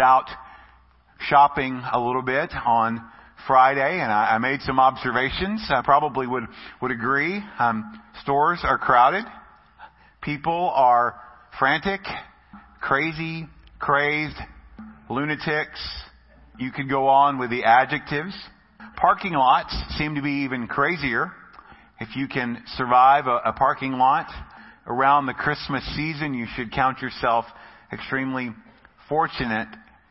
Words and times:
out 0.00 0.28
shopping 1.28 1.82
a 1.92 2.00
little 2.00 2.22
bit 2.22 2.50
on 2.66 3.04
Friday, 3.46 4.00
and 4.00 4.12
I, 4.12 4.34
I 4.34 4.38
made 4.38 4.60
some 4.62 4.78
observations. 4.78 5.66
I 5.70 5.82
probably 5.82 6.26
would 6.26 6.44
would 6.82 6.90
agree. 6.90 7.42
Um, 7.58 8.00
stores 8.22 8.60
are 8.62 8.78
crowded. 8.78 9.24
People 10.22 10.72
are 10.74 11.18
frantic, 11.58 12.00
crazy, 12.80 13.46
crazed, 13.78 14.36
lunatics. 15.08 15.80
You 16.58 16.70
could 16.70 16.88
go 16.88 17.08
on 17.08 17.38
with 17.38 17.50
the 17.50 17.64
adjectives. 17.64 18.34
Parking 18.96 19.32
lots 19.32 19.74
seem 19.96 20.14
to 20.16 20.22
be 20.22 20.44
even 20.44 20.66
crazier. 20.66 21.32
If 22.00 22.16
you 22.16 22.28
can 22.28 22.62
survive 22.76 23.26
a, 23.26 23.40
a 23.46 23.52
parking 23.52 23.92
lot 23.92 24.30
around 24.86 25.26
the 25.26 25.34
Christmas 25.34 25.84
season, 25.96 26.34
you 26.34 26.46
should 26.54 26.72
count 26.72 27.00
yourself 27.00 27.46
extremely 27.92 28.50
fortunate. 29.08 29.68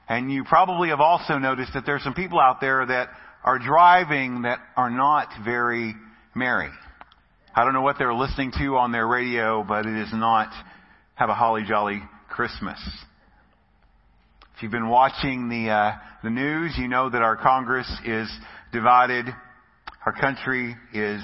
And 0.09 0.31
you 0.31 0.44
probably 0.44 0.90
have 0.90 0.99
also 0.99 1.38
noticed 1.38 1.73
that 1.76 1.86
there's 1.86 2.04
some 2.04 2.16
people 2.16 2.40
out 2.40 2.59
there 2.59 2.84
that 2.84 3.09
are 3.44 3.59
driving 3.59 4.41
that 4.41 4.59
are 4.76 4.90
not 4.90 5.30
very 5.45 5.94
merry. 6.36 6.72
I 7.55 7.63
don't 7.63 7.73
know 7.73 7.81
what 7.81 7.98
they're 8.00 8.14
listening 8.14 8.52
to 8.58 8.77
on 8.77 8.91
their 8.91 9.08
radio, 9.08 9.64
but 9.64 9.86
it 9.86 9.95
is 9.95 10.09
not 10.12 10.52
have 11.14 11.30
a 11.30 11.36
holly 11.36 11.64
jolly 11.67 12.02
Christmas. 12.27 12.80
If 14.55 14.64
you've 14.64 14.72
been 14.72 14.90
watching 14.90 15.48
the 15.48 15.70
uh, 15.70 15.91
the 16.23 16.30
news, 16.30 16.73
you 16.78 16.88
know 16.88 17.09
that 17.09 17.22
our 17.22 17.38
Congress 17.38 17.89
is 18.03 18.30
divided, 18.72 19.26
our 20.05 20.14
country 20.14 20.76
is 20.94 21.22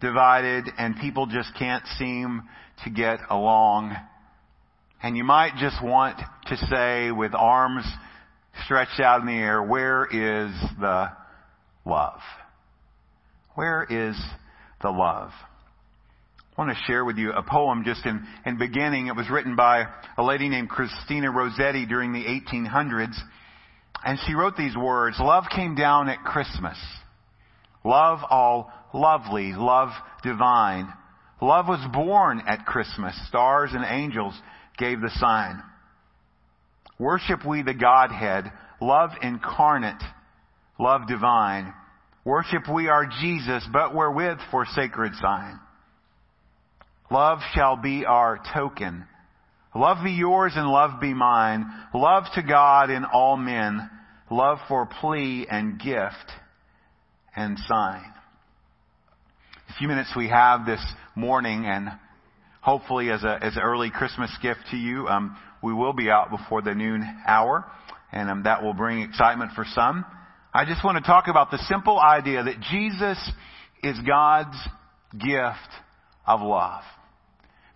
divided, 0.00 0.64
and 0.78 0.96
people 1.00 1.26
just 1.26 1.50
can't 1.58 1.84
seem 1.98 2.42
to 2.84 2.90
get 2.90 3.18
along. 3.30 3.96
And 5.02 5.16
you 5.16 5.24
might 5.24 5.56
just 5.58 5.82
want 5.82 6.18
to 6.46 6.56
say 6.56 7.10
with 7.10 7.34
arms 7.34 7.84
stretched 8.64 9.00
out 9.00 9.20
in 9.20 9.26
the 9.26 9.32
air, 9.32 9.62
where 9.62 10.04
is 10.04 10.52
the 10.80 11.10
love? 11.84 12.20
Where 13.54 13.84
is 13.84 14.16
the 14.82 14.90
love? 14.90 15.30
I 16.56 16.62
want 16.62 16.76
to 16.76 16.84
share 16.86 17.04
with 17.04 17.18
you 17.18 17.32
a 17.32 17.42
poem 17.42 17.84
just 17.84 18.06
in, 18.06 18.26
in 18.46 18.56
beginning. 18.58 19.08
It 19.08 19.16
was 19.16 19.28
written 19.30 19.56
by 19.56 19.84
a 20.16 20.22
lady 20.22 20.48
named 20.48 20.70
Christina 20.70 21.30
Rossetti 21.30 21.84
during 21.84 22.12
the 22.12 22.24
1800s. 22.24 23.16
And 24.04 24.18
she 24.26 24.34
wrote 24.34 24.56
these 24.56 24.76
words, 24.76 25.16
Love 25.20 25.44
came 25.54 25.74
down 25.74 26.08
at 26.08 26.24
Christmas. 26.24 26.78
Love 27.84 28.20
all 28.30 28.72
lovely, 28.92 29.52
love 29.52 29.90
divine. 30.22 30.92
Love 31.40 31.68
was 31.68 31.84
born 31.92 32.42
at 32.46 32.64
Christmas. 32.64 33.14
Stars 33.28 33.70
and 33.72 33.84
angels 33.86 34.34
gave 34.78 35.00
the 35.00 35.10
sign. 35.14 35.62
Worship 36.98 37.44
we 37.46 37.62
the 37.62 37.74
Godhead, 37.74 38.50
love 38.80 39.10
incarnate, 39.22 40.02
love 40.78 41.06
divine. 41.08 41.74
Worship 42.24 42.62
we 42.72 42.88
our 42.88 43.06
Jesus, 43.06 43.66
but 43.72 43.94
wherewith 43.94 44.38
for 44.50 44.66
sacred 44.66 45.12
sign. 45.20 45.60
Love 47.10 47.38
shall 47.54 47.76
be 47.76 48.04
our 48.04 48.40
token. 48.52 49.06
Love 49.74 49.98
be 50.02 50.12
yours 50.12 50.52
and 50.56 50.66
love 50.68 51.00
be 51.00 51.14
mine. 51.14 51.66
Love 51.94 52.24
to 52.34 52.42
God 52.42 52.90
in 52.90 53.04
all 53.04 53.36
men. 53.36 53.90
Love 54.30 54.58
for 54.68 54.86
plea 54.86 55.46
and 55.48 55.78
gift 55.78 56.32
and 57.36 57.58
sign. 57.68 58.04
A 59.68 59.72
few 59.78 59.86
minutes 59.86 60.12
we 60.16 60.28
have 60.28 60.64
this 60.64 60.84
morning 61.14 61.66
and 61.66 61.90
hopefully 62.66 63.10
as 63.10 63.22
a, 63.22 63.38
as 63.40 63.54
an 63.54 63.62
early 63.62 63.90
Christmas 63.90 64.28
gift 64.42 64.58
to 64.72 64.76
you, 64.76 65.06
um, 65.06 65.38
we 65.62 65.72
will 65.72 65.92
be 65.92 66.10
out 66.10 66.30
before 66.30 66.62
the 66.62 66.74
noon 66.74 67.00
hour 67.24 67.64
and 68.10 68.28
um, 68.28 68.42
that 68.42 68.60
will 68.60 68.74
bring 68.74 69.02
excitement 69.02 69.52
for 69.54 69.64
some. 69.72 70.04
I 70.52 70.64
just 70.64 70.84
want 70.84 70.98
to 70.98 71.04
talk 71.04 71.28
about 71.28 71.52
the 71.52 71.58
simple 71.68 72.00
idea 72.00 72.42
that 72.42 72.60
Jesus 72.72 73.30
is 73.84 73.96
God's 74.04 74.56
gift 75.12 75.70
of 76.26 76.40
love. 76.40 76.82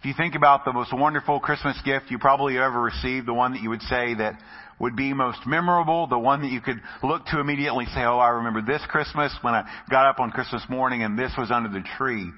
If 0.01 0.07
you 0.07 0.15
think 0.17 0.35
about 0.35 0.65
the 0.65 0.73
most 0.73 0.93
wonderful 0.93 1.39
Christmas 1.39 1.81
gift 1.85 2.07
you 2.11 2.19
probably 2.19 2.59
ever 2.59 2.81
received, 2.81 3.29
the 3.29 3.35
one 3.35 3.53
that 3.53 3.63
you 3.63 3.71
would 3.71 3.83
say 3.83 4.15
that 4.15 4.41
would 4.81 4.97
be 4.97 5.13
most 5.13 5.39
memorable, 5.47 6.09
the 6.09 6.19
one 6.19 6.43
that 6.43 6.51
you 6.51 6.61
could 6.61 6.81
look 7.05 7.27
to 7.27 7.39
immediately 7.39 7.85
say, 7.95 8.01
oh, 8.01 8.19
I 8.19 8.31
remember 8.31 8.63
this 8.63 8.83
Christmas 8.89 9.33
when 9.43 9.55
I 9.55 9.71
got 9.89 10.07
up 10.07 10.19
on 10.19 10.33
Christmas 10.33 10.65
morning 10.69 11.05
and 11.05 11.17
this 11.17 11.31
was 11.39 11.53
under 11.53 11.69
the 11.69 11.87
tree. 11.97 12.29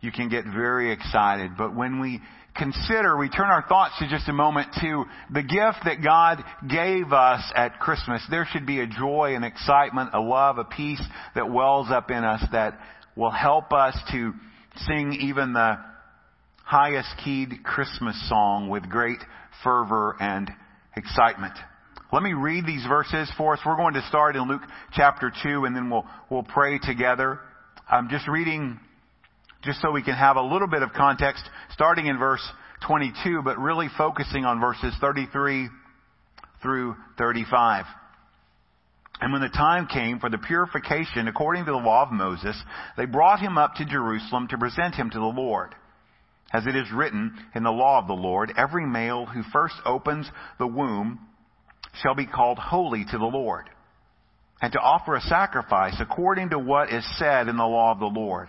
You 0.00 0.12
can 0.12 0.28
get 0.28 0.44
very 0.44 0.92
excited. 0.92 1.52
But 1.56 1.74
when 1.74 2.00
we 2.00 2.20
consider, 2.56 3.16
we 3.16 3.28
turn 3.28 3.50
our 3.50 3.64
thoughts 3.68 3.94
to 4.00 4.08
just 4.08 4.28
a 4.28 4.32
moment 4.32 4.68
to 4.80 5.04
the 5.32 5.42
gift 5.42 5.84
that 5.84 6.02
God 6.02 6.42
gave 6.68 7.12
us 7.12 7.42
at 7.54 7.78
Christmas, 7.78 8.22
there 8.30 8.46
should 8.52 8.66
be 8.66 8.80
a 8.80 8.86
joy 8.86 9.34
and 9.34 9.44
excitement, 9.44 10.10
a 10.12 10.20
love, 10.20 10.58
a 10.58 10.64
peace 10.64 11.02
that 11.34 11.50
wells 11.50 11.88
up 11.90 12.10
in 12.10 12.24
us 12.24 12.42
that 12.52 12.78
will 13.16 13.30
help 13.30 13.72
us 13.72 13.96
to 14.12 14.32
sing 14.86 15.18
even 15.20 15.52
the 15.52 15.78
highest 16.64 17.08
keyed 17.24 17.64
Christmas 17.64 18.28
song 18.28 18.68
with 18.68 18.88
great 18.88 19.18
fervor 19.64 20.16
and 20.20 20.50
excitement. 20.96 21.54
Let 22.12 22.22
me 22.22 22.32
read 22.32 22.66
these 22.66 22.84
verses 22.86 23.30
for 23.36 23.54
us. 23.54 23.60
We're 23.66 23.76
going 23.76 23.94
to 23.94 24.06
start 24.08 24.36
in 24.36 24.48
Luke 24.48 24.62
chapter 24.92 25.32
2 25.42 25.64
and 25.64 25.74
then 25.74 25.90
we'll, 25.90 26.06
we'll 26.30 26.42
pray 26.42 26.78
together. 26.78 27.40
I'm 27.90 28.08
just 28.08 28.28
reading 28.28 28.80
just 29.62 29.80
so 29.80 29.90
we 29.90 30.02
can 30.02 30.14
have 30.14 30.36
a 30.36 30.42
little 30.42 30.68
bit 30.68 30.82
of 30.82 30.92
context 30.92 31.42
starting 31.72 32.06
in 32.06 32.18
verse 32.18 32.46
22, 32.86 33.42
but 33.44 33.58
really 33.58 33.88
focusing 33.96 34.44
on 34.44 34.60
verses 34.60 34.94
33 35.00 35.68
through 36.62 36.94
35. 37.16 37.84
And 39.20 39.32
when 39.32 39.42
the 39.42 39.48
time 39.48 39.88
came 39.88 40.20
for 40.20 40.30
the 40.30 40.38
purification 40.38 41.26
according 41.26 41.64
to 41.64 41.72
the 41.72 41.78
law 41.78 42.04
of 42.04 42.12
Moses, 42.12 42.56
they 42.96 43.04
brought 43.04 43.40
him 43.40 43.58
up 43.58 43.74
to 43.74 43.84
Jerusalem 43.84 44.46
to 44.48 44.58
present 44.58 44.94
him 44.94 45.10
to 45.10 45.18
the 45.18 45.24
Lord. 45.24 45.74
As 46.52 46.66
it 46.66 46.76
is 46.76 46.90
written 46.94 47.36
in 47.54 47.62
the 47.62 47.70
law 47.70 47.98
of 48.00 48.06
the 48.06 48.14
Lord, 48.14 48.52
every 48.56 48.86
male 48.86 49.26
who 49.26 49.42
first 49.52 49.74
opens 49.84 50.30
the 50.58 50.66
womb 50.66 51.18
shall 52.02 52.14
be 52.14 52.26
called 52.26 52.58
holy 52.58 53.04
to 53.10 53.18
the 53.18 53.24
Lord, 53.24 53.68
and 54.62 54.72
to 54.72 54.78
offer 54.78 55.14
a 55.14 55.20
sacrifice 55.20 55.96
according 56.00 56.50
to 56.50 56.58
what 56.58 56.92
is 56.92 57.04
said 57.18 57.48
in 57.48 57.56
the 57.56 57.66
law 57.66 57.92
of 57.92 57.98
the 57.98 58.06
Lord, 58.06 58.48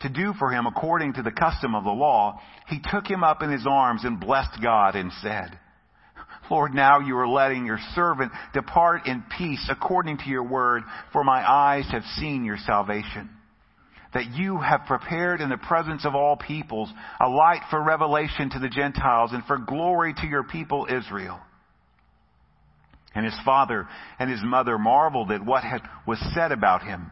to 0.00 0.08
do 0.08 0.32
for 0.38 0.50
him 0.50 0.66
according 0.66 1.14
to 1.14 1.22
the 1.22 1.30
custom 1.30 1.74
of 1.74 1.84
the 1.84 1.90
law, 1.90 2.40
he 2.68 2.80
took 2.90 3.06
him 3.06 3.22
up 3.22 3.42
in 3.42 3.50
his 3.50 3.66
arms 3.68 4.04
and 4.04 4.20
blessed 4.20 4.60
God 4.62 4.96
and 4.96 5.12
said, 5.22 5.58
Lord, 6.50 6.74
now 6.74 6.98
you 6.98 7.16
are 7.16 7.28
letting 7.28 7.66
your 7.66 7.78
servant 7.94 8.32
depart 8.52 9.06
in 9.06 9.22
peace 9.38 9.68
according 9.70 10.18
to 10.18 10.28
your 10.28 10.42
word, 10.42 10.82
for 11.12 11.22
my 11.22 11.48
eyes 11.48 11.86
have 11.92 12.02
seen 12.16 12.44
your 12.44 12.58
salvation 12.66 13.30
that 14.12 14.32
you 14.32 14.58
have 14.58 14.86
prepared 14.86 15.40
in 15.40 15.48
the 15.48 15.56
presence 15.56 16.04
of 16.04 16.14
all 16.14 16.36
peoples 16.36 16.92
a 17.20 17.28
light 17.28 17.62
for 17.70 17.82
revelation 17.82 18.50
to 18.50 18.58
the 18.58 18.68
Gentiles 18.68 19.30
and 19.32 19.44
for 19.44 19.58
glory 19.58 20.14
to 20.14 20.26
your 20.26 20.42
people 20.42 20.86
Israel. 20.90 21.38
And 23.14 23.24
his 23.24 23.36
father 23.44 23.88
and 24.18 24.30
his 24.30 24.40
mother 24.42 24.78
marveled 24.78 25.30
at 25.30 25.44
what 25.44 25.64
had, 25.64 25.82
was 26.06 26.18
said 26.34 26.52
about 26.52 26.82
him. 26.82 27.10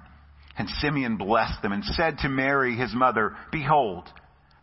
And 0.58 0.68
Simeon 0.80 1.16
blessed 1.16 1.62
them 1.62 1.72
and 1.72 1.84
said 1.84 2.18
to 2.18 2.28
Mary, 2.28 2.76
his 2.76 2.92
mother, 2.92 3.36
Behold, 3.52 4.08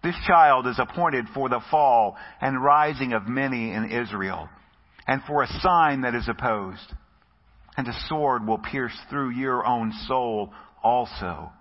this 0.04 0.16
child 0.28 0.68
is 0.68 0.78
appointed 0.78 1.26
for 1.34 1.48
the 1.48 1.62
fall 1.72 2.18
and 2.42 2.62
rising 2.62 3.14
of 3.14 3.28
many 3.28 3.72
in 3.72 3.90
Israel, 3.90 4.50
and 5.08 5.22
for 5.24 5.42
a 5.42 5.60
sign 5.62 6.02
that 6.02 6.14
is 6.14 6.28
opposed. 6.28 6.94
And 7.78 7.88
a 7.88 8.00
sword 8.08 8.46
will 8.46 8.58
pierce 8.58 8.96
through 9.10 9.32
your 9.32 9.66
own 9.66 9.94
soul 10.08 10.54
also 10.84 11.52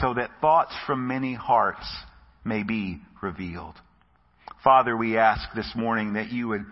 so 0.00 0.14
that 0.14 0.30
thoughts 0.40 0.74
from 0.86 1.06
many 1.06 1.34
hearts 1.34 1.86
may 2.44 2.64
be 2.64 3.00
revealed. 3.22 3.74
Father, 4.62 4.96
we 4.96 5.16
ask 5.16 5.48
this 5.54 5.72
morning 5.76 6.14
that 6.14 6.30
you 6.30 6.48
would 6.48 6.64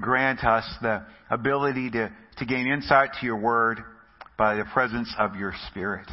grant 0.00 0.44
us 0.44 0.64
the 0.80 1.04
ability 1.28 1.90
to, 1.90 2.12
to 2.38 2.46
gain 2.46 2.66
insight 2.66 3.10
to 3.20 3.26
your 3.26 3.36
word 3.36 3.80
by 4.38 4.54
the 4.54 4.64
presence 4.72 5.12
of 5.18 5.36
your 5.36 5.52
spirit. 5.68 6.08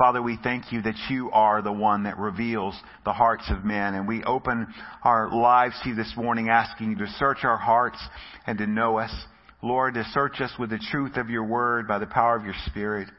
Father, 0.00 0.22
we 0.22 0.38
thank 0.42 0.72
you 0.72 0.80
that 0.80 0.94
you 1.10 1.30
are 1.30 1.60
the 1.60 1.70
one 1.70 2.04
that 2.04 2.16
reveals 2.16 2.74
the 3.04 3.12
hearts 3.12 3.44
of 3.50 3.66
men. 3.66 3.92
And 3.92 4.08
we 4.08 4.24
open 4.24 4.66
our 5.04 5.30
lives 5.30 5.78
to 5.82 5.90
you 5.90 5.94
this 5.94 6.14
morning 6.16 6.48
asking 6.48 6.92
you 6.92 6.96
to 6.96 7.06
search 7.18 7.40
our 7.44 7.58
hearts 7.58 7.98
and 8.46 8.56
to 8.56 8.66
know 8.66 8.96
us. 8.96 9.14
Lord, 9.62 9.92
to 9.92 10.04
search 10.14 10.40
us 10.40 10.52
with 10.58 10.70
the 10.70 10.82
truth 10.90 11.18
of 11.18 11.28
your 11.28 11.44
word 11.44 11.86
by 11.86 11.98
the 11.98 12.06
power 12.06 12.34
of 12.34 12.46
your 12.46 12.54
spirit. 12.64 13.10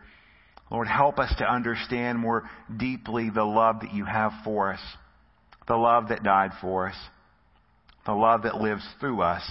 Lord, 0.71 0.87
help 0.87 1.19
us 1.19 1.31
to 1.37 1.45
understand 1.45 2.17
more 2.17 2.49
deeply 2.75 3.29
the 3.29 3.43
love 3.43 3.81
that 3.81 3.93
you 3.93 4.05
have 4.05 4.31
for 4.43 4.73
us, 4.73 4.81
the 5.67 5.77
love 5.77 6.09
that 6.09 6.23
died 6.23 6.49
for 6.61 6.89
us, 6.89 6.97
the 8.07 8.13
love 8.13 8.41
that 8.41 8.59
lives 8.59 8.83
through 8.99 9.21
us, 9.21 9.47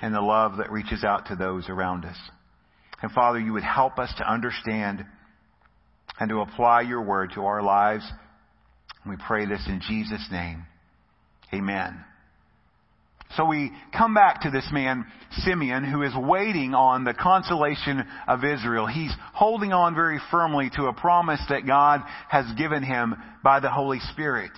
and 0.00 0.14
the 0.14 0.20
love 0.20 0.58
that 0.58 0.70
reaches 0.70 1.02
out 1.02 1.26
to 1.26 1.34
those 1.34 1.68
around 1.68 2.04
us. 2.04 2.18
And 3.02 3.10
Father, 3.10 3.40
you 3.40 3.52
would 3.52 3.64
help 3.64 3.98
us 3.98 4.14
to 4.18 4.32
understand 4.32 5.04
and 6.18 6.28
to 6.28 6.40
apply 6.40 6.82
your 6.82 7.02
word 7.02 7.32
to 7.34 7.42
our 7.42 7.62
lives. 7.62 8.04
We 9.06 9.16
pray 9.26 9.46
this 9.46 9.64
in 9.66 9.80
Jesus' 9.86 10.26
name. 10.30 10.64
Amen. 11.52 12.04
So 13.36 13.46
we 13.46 13.72
come 13.96 14.14
back 14.14 14.42
to 14.42 14.50
this 14.50 14.68
man, 14.72 15.06
Simeon, 15.38 15.84
who 15.84 16.02
is 16.02 16.12
waiting 16.14 16.74
on 16.74 17.04
the 17.04 17.14
consolation 17.14 18.04
of 18.28 18.44
Israel. 18.44 18.86
He's 18.86 19.12
holding 19.32 19.72
on 19.72 19.94
very 19.94 20.20
firmly 20.30 20.70
to 20.76 20.84
a 20.86 20.92
promise 20.92 21.40
that 21.48 21.66
God 21.66 22.02
has 22.28 22.44
given 22.58 22.82
him 22.82 23.14
by 23.42 23.60
the 23.60 23.70
Holy 23.70 24.00
Spirit. 24.12 24.50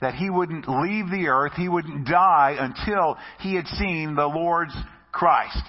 That 0.00 0.14
he 0.14 0.30
wouldn't 0.30 0.68
leave 0.68 1.10
the 1.10 1.26
earth, 1.28 1.52
he 1.56 1.68
wouldn't 1.68 2.06
die 2.06 2.56
until 2.58 3.18
he 3.40 3.56
had 3.56 3.66
seen 3.66 4.14
the 4.14 4.26
Lord's 4.26 4.76
Christ. 5.10 5.60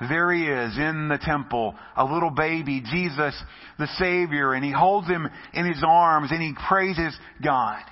There 0.00 0.32
he 0.32 0.44
is 0.44 0.76
in 0.76 1.08
the 1.08 1.18
temple, 1.18 1.74
a 1.96 2.04
little 2.04 2.30
baby, 2.30 2.82
Jesus 2.90 3.34
the 3.78 3.86
Savior, 3.98 4.52
and 4.52 4.64
he 4.64 4.72
holds 4.72 5.06
him 5.06 5.28
in 5.52 5.66
his 5.66 5.82
arms 5.86 6.30
and 6.30 6.42
he 6.42 6.52
praises 6.68 7.16
God. 7.42 7.82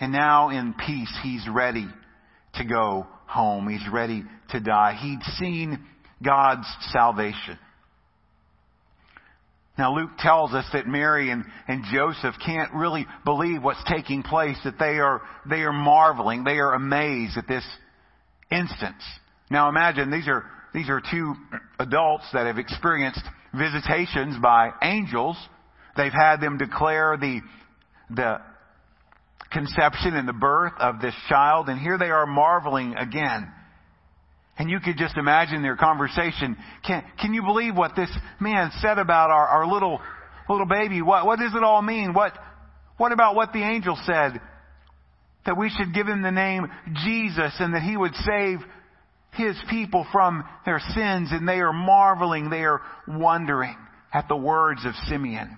And 0.00 0.12
now 0.12 0.50
in 0.50 0.74
peace, 0.74 1.12
he's 1.22 1.46
ready 1.48 1.86
to 2.54 2.64
go 2.64 3.06
home. 3.26 3.68
He's 3.68 3.86
ready 3.92 4.24
to 4.50 4.60
die. 4.60 4.98
He'd 5.00 5.22
seen 5.38 5.84
God's 6.24 6.66
salvation. 6.92 7.58
Now 9.76 9.94
Luke 9.94 10.10
tells 10.18 10.52
us 10.54 10.64
that 10.72 10.88
Mary 10.88 11.30
and, 11.30 11.44
and 11.68 11.84
Joseph 11.92 12.34
can't 12.44 12.74
really 12.74 13.06
believe 13.24 13.62
what's 13.62 13.82
taking 13.88 14.24
place, 14.24 14.56
that 14.64 14.78
they 14.78 14.98
are, 14.98 15.22
they 15.48 15.60
are 15.60 15.72
marveling, 15.72 16.42
they 16.42 16.58
are 16.58 16.74
amazed 16.74 17.38
at 17.38 17.46
this 17.46 17.64
instance. 18.50 19.02
Now 19.50 19.68
imagine 19.68 20.10
these 20.10 20.26
are, 20.26 20.44
these 20.74 20.88
are 20.88 21.00
two 21.00 21.34
adults 21.78 22.24
that 22.32 22.46
have 22.46 22.58
experienced 22.58 23.22
visitations 23.54 24.36
by 24.42 24.70
angels. 24.82 25.36
They've 25.96 26.12
had 26.12 26.40
them 26.40 26.58
declare 26.58 27.16
the, 27.16 27.40
the 28.10 28.40
conception 29.50 30.14
and 30.14 30.28
the 30.28 30.32
birth 30.32 30.74
of 30.78 31.00
this 31.00 31.14
child, 31.28 31.68
and 31.68 31.80
here 31.80 31.98
they 31.98 32.10
are 32.10 32.26
marveling 32.26 32.94
again. 32.96 33.50
And 34.58 34.68
you 34.68 34.80
could 34.80 34.96
just 34.98 35.16
imagine 35.16 35.62
their 35.62 35.76
conversation. 35.76 36.56
Can, 36.84 37.04
can 37.20 37.32
you 37.32 37.42
believe 37.42 37.76
what 37.76 37.94
this 37.94 38.10
man 38.40 38.70
said 38.80 38.98
about 38.98 39.30
our, 39.30 39.46
our 39.46 39.66
little, 39.66 40.00
little 40.48 40.66
baby? 40.66 41.00
What, 41.00 41.26
what 41.26 41.38
does 41.38 41.54
it 41.54 41.62
all 41.62 41.80
mean? 41.80 42.12
What, 42.12 42.32
what 42.96 43.12
about 43.12 43.36
what 43.36 43.52
the 43.52 43.62
angel 43.62 43.96
said? 44.04 44.40
That 45.46 45.56
we 45.56 45.70
should 45.70 45.94
give 45.94 46.08
him 46.08 46.22
the 46.22 46.32
name 46.32 46.66
Jesus 47.04 47.54
and 47.60 47.72
that 47.74 47.82
he 47.82 47.96
would 47.96 48.14
save 48.16 48.58
his 49.32 49.56
people 49.70 50.06
from 50.10 50.44
their 50.64 50.80
sins 50.80 51.30
and 51.32 51.46
they 51.48 51.60
are 51.60 51.72
marveling, 51.72 52.50
they 52.50 52.64
are 52.64 52.80
wondering 53.06 53.76
at 54.12 54.28
the 54.28 54.36
words 54.36 54.84
of 54.84 54.94
Simeon. 55.06 55.56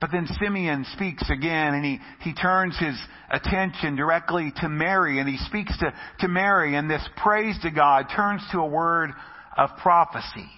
But 0.00 0.10
then 0.12 0.26
Simeon 0.38 0.84
speaks 0.92 1.30
again 1.30 1.74
and 1.74 1.84
he, 1.84 1.98
he 2.20 2.34
turns 2.34 2.78
his 2.78 2.98
attention 3.30 3.96
directly 3.96 4.52
to 4.60 4.68
Mary 4.68 5.18
and 5.18 5.28
he 5.28 5.38
speaks 5.38 5.76
to, 5.78 5.94
to 6.20 6.28
Mary 6.28 6.76
and 6.76 6.90
this 6.90 7.06
praise 7.16 7.56
to 7.62 7.70
God 7.70 8.06
turns 8.14 8.42
to 8.52 8.58
a 8.58 8.66
word 8.66 9.10
of 9.56 9.70
prophecy. 9.82 10.50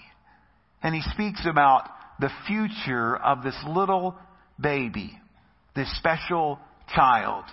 And 0.83 0.95
he 0.95 1.03
speaks 1.13 1.47
about 1.49 1.89
the 2.19 2.31
future 2.47 3.17
of 3.17 3.43
this 3.43 3.57
little 3.69 4.17
baby, 4.59 5.19
this 5.75 5.95
special 5.99 6.59
child. 6.95 7.45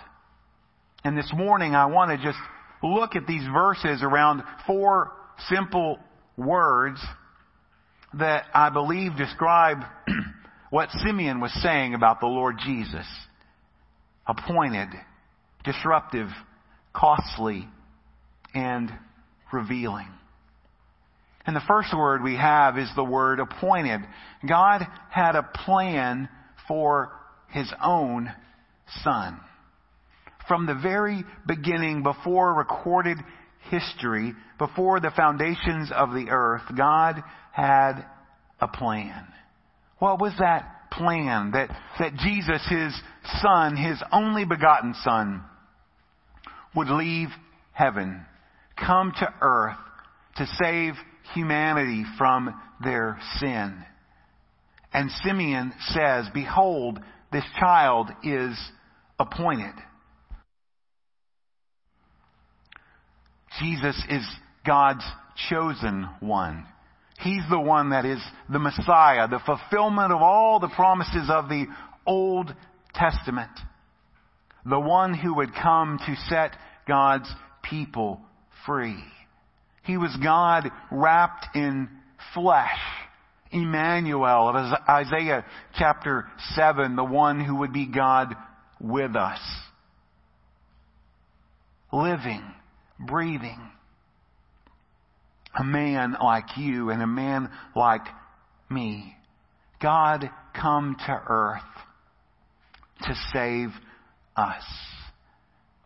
And 1.04 1.16
this 1.16 1.30
morning 1.34 1.74
I 1.74 1.86
want 1.86 2.10
to 2.10 2.16
just 2.16 2.38
look 2.86 3.16
at 3.16 3.26
these 3.26 3.46
verses 3.52 4.02
around 4.02 4.42
four 4.66 5.12
simple 5.48 5.98
words 6.36 7.00
that 8.18 8.44
I 8.54 8.70
believe 8.70 9.16
describe 9.16 9.78
what 10.70 10.90
Simeon 11.04 11.40
was 11.40 11.52
saying 11.62 11.94
about 11.94 12.20
the 12.20 12.26
Lord 12.26 12.56
Jesus. 12.64 13.06
Appointed, 14.26 14.88
disruptive, 15.64 16.28
costly, 16.94 17.68
and 18.54 18.90
revealing. 19.52 20.08
And 21.46 21.54
the 21.54 21.62
first 21.68 21.94
word 21.94 22.22
we 22.22 22.36
have 22.36 22.78
is 22.78 22.88
the 22.96 23.04
word 23.04 23.38
appointed. 23.38 24.00
God 24.48 24.86
had 25.10 25.36
a 25.36 25.42
plan 25.42 26.28
for 26.66 27.12
his 27.48 27.70
own 27.82 28.32
son. 29.02 29.38
From 30.48 30.66
the 30.66 30.74
very 30.74 31.24
beginning, 31.46 32.02
before 32.02 32.54
recorded 32.54 33.18
history, 33.70 34.34
before 34.58 35.00
the 35.00 35.12
foundations 35.16 35.90
of 35.94 36.10
the 36.10 36.26
earth, 36.30 36.62
God 36.76 37.22
had 37.52 38.04
a 38.60 38.68
plan. 38.68 39.26
What 39.98 40.20
was 40.20 40.34
that 40.38 40.90
plan? 40.90 41.52
That, 41.52 41.70
that 41.98 42.14
Jesus, 42.16 42.66
his 42.68 42.94
son, 43.40 43.76
his 43.76 44.02
only 44.12 44.44
begotten 44.44 44.94
son, 45.02 45.42
would 46.74 46.88
leave 46.88 47.28
heaven, 47.72 48.24
come 48.76 49.12
to 49.18 49.34
earth 49.40 49.76
to 50.36 50.46
save 50.62 50.94
humanity 51.34 52.04
from 52.18 52.60
their 52.82 53.18
sin. 53.38 53.82
And 54.92 55.10
Simeon 55.22 55.72
says, 55.88 56.26
behold, 56.34 57.00
this 57.32 57.44
child 57.58 58.10
is 58.22 58.56
appointed. 59.18 59.74
Jesus 63.60 64.00
is 64.08 64.26
God's 64.66 65.04
chosen 65.48 66.08
one. 66.20 66.66
He's 67.20 67.42
the 67.48 67.60
one 67.60 67.90
that 67.90 68.04
is 68.04 68.20
the 68.50 68.58
Messiah, 68.58 69.28
the 69.28 69.40
fulfillment 69.44 70.12
of 70.12 70.20
all 70.20 70.60
the 70.60 70.68
promises 70.68 71.28
of 71.30 71.48
the 71.48 71.66
Old 72.06 72.54
Testament. 72.94 73.52
The 74.66 74.80
one 74.80 75.14
who 75.14 75.36
would 75.36 75.54
come 75.54 75.98
to 76.06 76.16
set 76.28 76.56
God's 76.88 77.30
people 77.62 78.20
free. 78.66 79.02
He 79.84 79.96
was 79.96 80.16
God 80.22 80.70
wrapped 80.90 81.54
in 81.54 81.88
flesh. 82.32 82.78
Emmanuel 83.52 84.48
of 84.48 84.56
Isaiah 84.88 85.44
chapter 85.78 86.26
7, 86.54 86.96
the 86.96 87.04
one 87.04 87.40
who 87.44 87.56
would 87.56 87.72
be 87.72 87.86
God 87.86 88.34
with 88.80 89.14
us. 89.14 89.38
Living, 91.92 92.42
breathing, 92.98 93.60
a 95.58 95.64
man 95.64 96.16
like 96.22 96.56
you 96.56 96.90
and 96.90 97.02
a 97.02 97.06
man 97.06 97.50
like 97.74 98.06
me. 98.70 99.16
God 99.80 100.30
come 100.58 100.96
to 101.06 101.22
earth 101.28 101.62
to 103.02 103.14
save 103.32 103.68
us. 104.36 104.64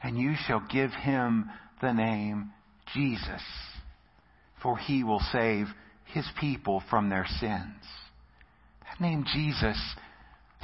And 0.02 0.16
you 0.16 0.34
shall 0.46 0.62
give 0.70 0.92
him 0.92 1.50
the 1.82 1.92
name 1.92 2.52
Jesus, 2.94 3.42
for 4.62 4.78
he 4.78 5.02
will 5.02 5.22
save 5.32 5.66
his 6.06 6.26
people 6.40 6.82
from 6.88 7.10
their 7.10 7.26
sins. 7.40 7.84
That 8.84 9.00
name 9.00 9.24
Jesus, 9.32 9.78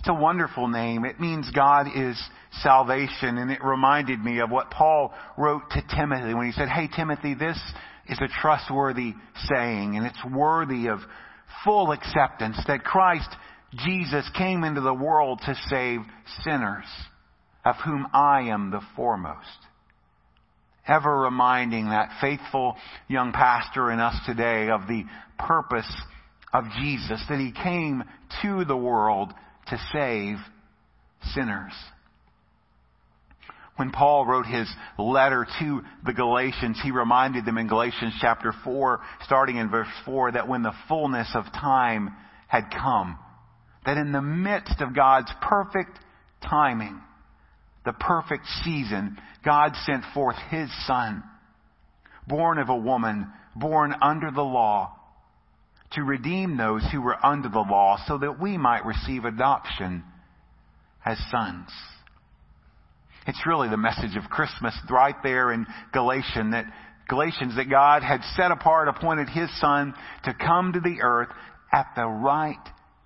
it's 0.04 0.11
a 0.11 0.14
wonderful 0.14 0.68
name. 0.68 1.06
It 1.06 1.18
means 1.18 1.50
God 1.50 1.87
is 1.96 2.23
salvation, 2.61 3.38
and 3.38 3.50
it 3.50 3.64
reminded 3.64 4.23
me 4.23 4.40
of 4.40 4.50
what 4.50 4.70
Paul 4.70 5.14
wrote 5.38 5.62
to 5.70 5.82
Timothy 5.96 6.34
when 6.34 6.44
he 6.44 6.52
said, 6.52 6.68
Hey 6.68 6.90
Timothy, 6.94 7.32
this 7.32 7.58
is 8.06 8.18
a 8.20 8.28
trustworthy 8.42 9.14
saying, 9.49 9.96
and 9.96 10.04
it's 10.04 10.23
worthy 10.30 10.88
of 10.88 10.99
full 11.64 11.90
acceptance 11.92 12.58
that 12.66 12.84
Christ 12.84 13.30
Jesus 13.73 14.28
came 14.37 14.62
into 14.62 14.82
the 14.82 14.92
world 14.92 15.40
to 15.46 15.54
save 15.70 16.00
sinners, 16.42 16.84
of 17.64 17.76
whom 17.82 18.06
I 18.12 18.50
am 18.50 18.70
the 18.70 18.82
foremost. 18.96 19.49
Ever 20.87 21.20
reminding 21.20 21.88
that 21.88 22.11
faithful 22.20 22.76
young 23.08 23.32
pastor 23.32 23.90
in 23.90 24.00
us 24.00 24.16
today 24.26 24.68
of 24.68 24.82
the 24.82 25.04
purpose 25.38 25.90
of 26.52 26.64
Jesus, 26.78 27.25
that 27.30 27.38
he 27.38 27.52
came 27.52 28.04
to 28.42 28.66
the 28.66 28.76
world 28.76 29.32
to 29.68 29.78
save 29.92 30.37
sinners. 31.35 31.73
When 33.76 33.90
Paul 33.90 34.25
wrote 34.25 34.47
his 34.47 34.68
letter 34.99 35.47
to 35.59 35.83
the 36.04 36.12
Galatians, 36.12 36.78
he 36.83 36.92
reminded 36.92 37.44
them 37.44 37.59
in 37.59 37.66
Galatians 37.66 38.14
chapter 38.21 38.52
4, 38.62 39.00
starting 39.25 39.56
in 39.56 39.68
verse 39.68 39.88
4, 40.04 40.33
that 40.33 40.47
when 40.47 40.62
the 40.62 40.75
fullness 40.87 41.28
of 41.35 41.44
time 41.47 42.14
had 42.47 42.71
come, 42.71 43.18
that 43.85 43.99
in 43.99 44.12
the 44.12 44.23
midst 44.23 44.80
of 44.80 44.94
God's 44.94 45.30
perfect 45.42 45.99
timing, 46.49 47.00
the 47.85 47.92
perfect 47.92 48.47
season, 48.64 49.18
God 49.44 49.73
sent 49.85 50.04
forth 50.14 50.37
his 50.50 50.71
son, 50.87 51.25
born 52.28 52.59
of 52.59 52.68
a 52.68 52.76
woman, 52.76 53.26
born 53.56 53.92
under 54.00 54.30
the 54.30 54.42
law 54.42 54.97
to 55.94 56.02
redeem 56.02 56.56
those 56.56 56.84
who 56.92 57.00
were 57.00 57.24
under 57.24 57.48
the 57.48 57.60
law 57.60 57.98
so 58.06 58.18
that 58.18 58.40
we 58.40 58.58
might 58.58 58.84
receive 58.84 59.24
adoption 59.24 60.04
as 61.04 61.18
sons. 61.30 61.68
It's 63.26 63.46
really 63.46 63.68
the 63.68 63.76
message 63.76 64.16
of 64.16 64.30
Christmas 64.30 64.74
right 64.90 65.16
there 65.22 65.52
in 65.52 65.66
Galatians 65.92 66.52
that 66.52 66.66
Galatians 67.08 67.56
that 67.56 67.68
God 67.68 68.02
had 68.02 68.22
set 68.34 68.50
apart, 68.50 68.88
appointed 68.88 69.28
His 69.28 69.48
Son 69.60 69.94
to 70.24 70.34
come 70.34 70.72
to 70.72 70.80
the 70.80 71.02
earth 71.02 71.28
at 71.72 71.88
the 71.94 72.06
right 72.06 72.56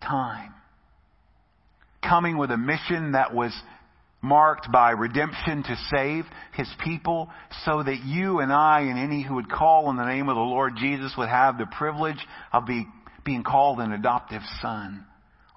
time. 0.00 0.54
Coming 2.02 2.38
with 2.38 2.50
a 2.50 2.56
mission 2.56 3.12
that 3.12 3.34
was 3.34 3.52
marked 4.20 4.70
by 4.72 4.90
redemption 4.90 5.62
to 5.62 5.76
save 5.94 6.24
His 6.54 6.68
people 6.84 7.30
so 7.64 7.82
that 7.82 8.04
you 8.04 8.40
and 8.40 8.52
I 8.52 8.80
and 8.80 8.98
any 8.98 9.22
who 9.22 9.36
would 9.36 9.50
call 9.50 9.86
on 9.86 9.96
the 9.96 10.04
name 10.04 10.28
of 10.28 10.34
the 10.34 10.40
Lord 10.40 10.74
Jesus 10.76 11.14
would 11.16 11.28
have 11.28 11.58
the 11.58 11.66
privilege 11.66 12.18
of 12.52 12.66
be, 12.66 12.86
being 13.24 13.44
called 13.44 13.78
an 13.78 13.92
adoptive 13.92 14.42
son 14.60 15.04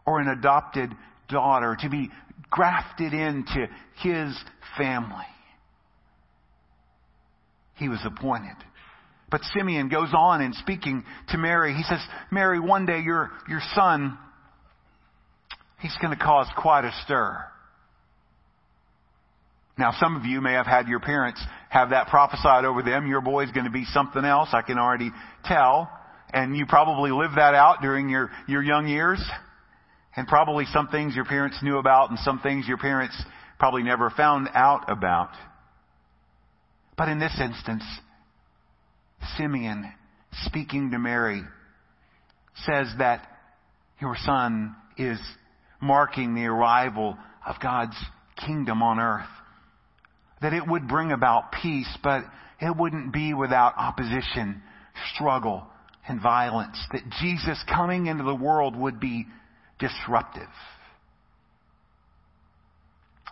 or 0.05 0.19
an 0.19 0.27
adopted 0.27 0.91
daughter, 1.29 1.77
to 1.79 1.89
be 1.89 2.09
grafted 2.49 3.13
into 3.13 3.67
His 4.01 4.37
family. 4.77 5.25
He 7.75 7.89
was 7.89 7.99
appointed. 8.05 8.55
But 9.31 9.41
Simeon 9.55 9.87
goes 9.87 10.09
on 10.13 10.41
in 10.41 10.53
speaking 10.53 11.03
to 11.29 11.37
Mary. 11.37 11.73
He 11.73 11.83
says, 11.83 11.99
Mary, 12.29 12.59
one 12.59 12.85
day 12.85 12.99
your, 12.99 13.31
your 13.47 13.61
son, 13.73 14.17
he's 15.79 15.95
going 16.01 16.15
to 16.15 16.21
cause 16.21 16.47
quite 16.57 16.83
a 16.83 16.91
stir. 17.05 17.45
Now, 19.77 19.93
some 19.99 20.15
of 20.15 20.25
you 20.25 20.41
may 20.41 20.53
have 20.53 20.65
had 20.65 20.87
your 20.87 20.99
parents 20.99 21.41
have 21.69 21.91
that 21.91 22.07
prophesied 22.07 22.65
over 22.65 22.83
them. 22.83 23.07
Your 23.07 23.21
boy's 23.21 23.51
going 23.51 23.65
to 23.65 23.71
be 23.71 23.85
something 23.85 24.23
else. 24.23 24.49
I 24.51 24.61
can 24.61 24.77
already 24.77 25.11
tell. 25.45 25.89
And 26.33 26.55
you 26.55 26.65
probably 26.65 27.11
lived 27.11 27.37
that 27.37 27.55
out 27.55 27.81
during 27.81 28.09
your, 28.09 28.29
your 28.47 28.61
young 28.61 28.87
years. 28.87 29.21
And 30.15 30.27
probably 30.27 30.65
some 30.65 30.89
things 30.89 31.15
your 31.15 31.25
parents 31.25 31.57
knew 31.63 31.77
about 31.77 32.09
and 32.09 32.19
some 32.19 32.39
things 32.39 32.67
your 32.67 32.77
parents 32.77 33.19
probably 33.57 33.83
never 33.83 34.09
found 34.09 34.49
out 34.53 34.91
about. 34.91 35.29
But 36.97 37.07
in 37.07 37.19
this 37.19 37.39
instance, 37.41 37.83
Simeon, 39.37 39.91
speaking 40.43 40.91
to 40.91 40.99
Mary, 40.99 41.41
says 42.65 42.87
that 42.97 43.25
your 44.01 44.17
son 44.25 44.75
is 44.97 45.19
marking 45.81 46.35
the 46.35 46.45
arrival 46.45 47.17
of 47.47 47.55
God's 47.61 47.95
kingdom 48.45 48.83
on 48.83 48.99
earth 48.99 49.29
that 50.41 50.53
it 50.53 50.67
would 50.67 50.87
bring 50.87 51.11
about 51.11 51.51
peace, 51.51 51.97
but 52.03 52.23
it 52.59 52.75
wouldn't 52.75 53.13
be 53.13 53.33
without 53.33 53.73
opposition, 53.77 54.61
struggle, 55.13 55.65
and 56.07 56.21
violence. 56.21 56.77
That 56.91 57.03
Jesus 57.21 57.63
coming 57.73 58.07
into 58.07 58.23
the 58.23 58.35
world 58.35 58.75
would 58.75 58.99
be 58.99 59.27
disruptive. 59.79 60.49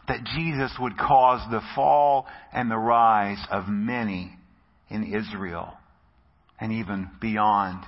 That 0.08 0.24
Jesus 0.36 0.72
would 0.80 0.98
cause 0.98 1.42
the 1.52 1.62
fall 1.76 2.28
and 2.54 2.70
the 2.70 2.78
rise 2.78 3.44
of 3.52 3.68
many 3.68 4.36
in 4.90 5.04
Israel 5.14 5.74
and 6.60 6.74
even 6.74 7.10
beyond. 7.22 7.84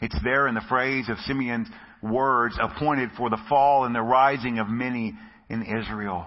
It's 0.00 0.16
there 0.24 0.48
in 0.48 0.54
the 0.54 0.64
phrase 0.68 1.08
of 1.08 1.18
Simeon's 1.26 1.68
words 2.02 2.58
appointed 2.60 3.10
for 3.16 3.30
the 3.30 3.40
fall 3.48 3.84
and 3.84 3.94
the 3.94 4.02
rising 4.02 4.58
of 4.58 4.68
many 4.68 5.14
in 5.48 5.62
Israel 5.62 6.26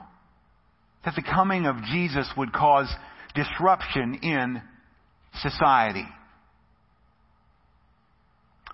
that 1.08 1.16
the 1.16 1.22
coming 1.24 1.66
of 1.66 1.78
Jesus 1.86 2.30
would 2.36 2.52
cause 2.52 2.94
disruption 3.34 4.20
in 4.24 4.62
society. 5.42 6.06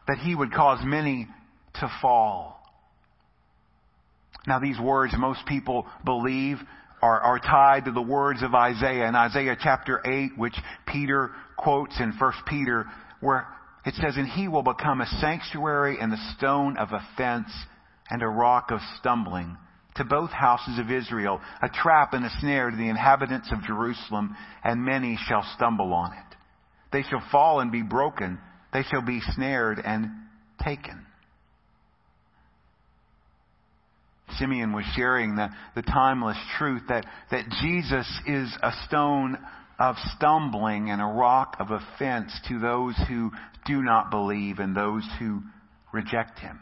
That 0.08 0.18
he 0.18 0.34
would 0.34 0.52
cause 0.52 0.80
many 0.84 1.28
to 1.76 1.92
fall. 2.02 2.60
Now 4.48 4.58
these 4.58 4.80
words 4.80 5.14
most 5.16 5.46
people 5.46 5.86
believe 6.04 6.58
are, 7.04 7.22
are 7.22 7.38
tied 7.38 7.86
to 7.86 7.92
the 7.92 8.02
words 8.02 8.42
of 8.42 8.56
Isaiah 8.56 9.08
in 9.08 9.14
Isaiah 9.14 9.56
chapter 9.62 10.02
8, 10.04 10.32
which 10.36 10.56
Peter 10.88 11.30
quotes 11.56 12.00
in 12.00 12.14
1 12.18 12.34
Peter, 12.48 12.88
where 13.20 13.48
it 13.86 13.94
says, 13.94 14.16
And 14.18 14.28
he 14.28 14.48
will 14.48 14.64
become 14.64 15.02
a 15.02 15.18
sanctuary 15.22 16.00
and 16.02 16.12
a 16.12 16.34
stone 16.36 16.78
of 16.78 16.90
offense 16.94 17.50
and 18.10 18.24
a 18.24 18.28
rock 18.28 18.72
of 18.72 18.80
stumbling 18.98 19.56
to 19.96 20.04
both 20.04 20.32
houses 20.32 20.80
of 20.80 20.92
Israel, 20.92 21.40
a 21.62 21.70
trap 21.70 22.14
and 22.14 22.26
a 22.26 22.30
snare 22.40 22.70
to 22.70 22.78
the 22.78 22.90
inhabitants 22.90 23.52
of 23.52 23.64
Jerusalem, 23.64 24.36
and 24.64 24.84
many 24.84 25.18
shall 25.28 25.46
stumble 25.56 25.94
on 25.94 26.14
it. 26.14 26.36
They 26.92 27.04
shall 27.04 27.24
fall 27.32 27.60
and 27.60 27.72
be 27.72 27.82
broken. 27.82 28.40
They 28.72 28.84
shall 28.84 29.02
be 29.02 29.22
snared 29.36 29.80
and 29.84 30.10
taken. 30.64 31.06
Simeon 34.40 34.74
was 34.74 34.86
sharing 34.96 35.36
the, 35.36 35.50
the 35.76 35.82
timeless 35.82 36.38
truth 36.58 36.82
that, 36.90 37.06
that 37.30 37.46
Jesus 37.62 38.08
is 38.26 38.56
a 38.64 38.72
stone 38.88 39.38
of 39.80 39.96
stumbling 40.16 40.90
and 40.90 41.02
a 41.02 41.06
rock 41.06 41.58
of 41.60 41.68
offense 41.72 42.32
to 42.48 42.60
those 42.60 42.96
who 43.08 43.32
do 43.66 43.82
not 43.82 44.12
believe 44.12 44.60
and 44.60 44.76
those 44.76 45.08
who 45.20 45.42
reject 45.92 46.40
him. 46.40 46.60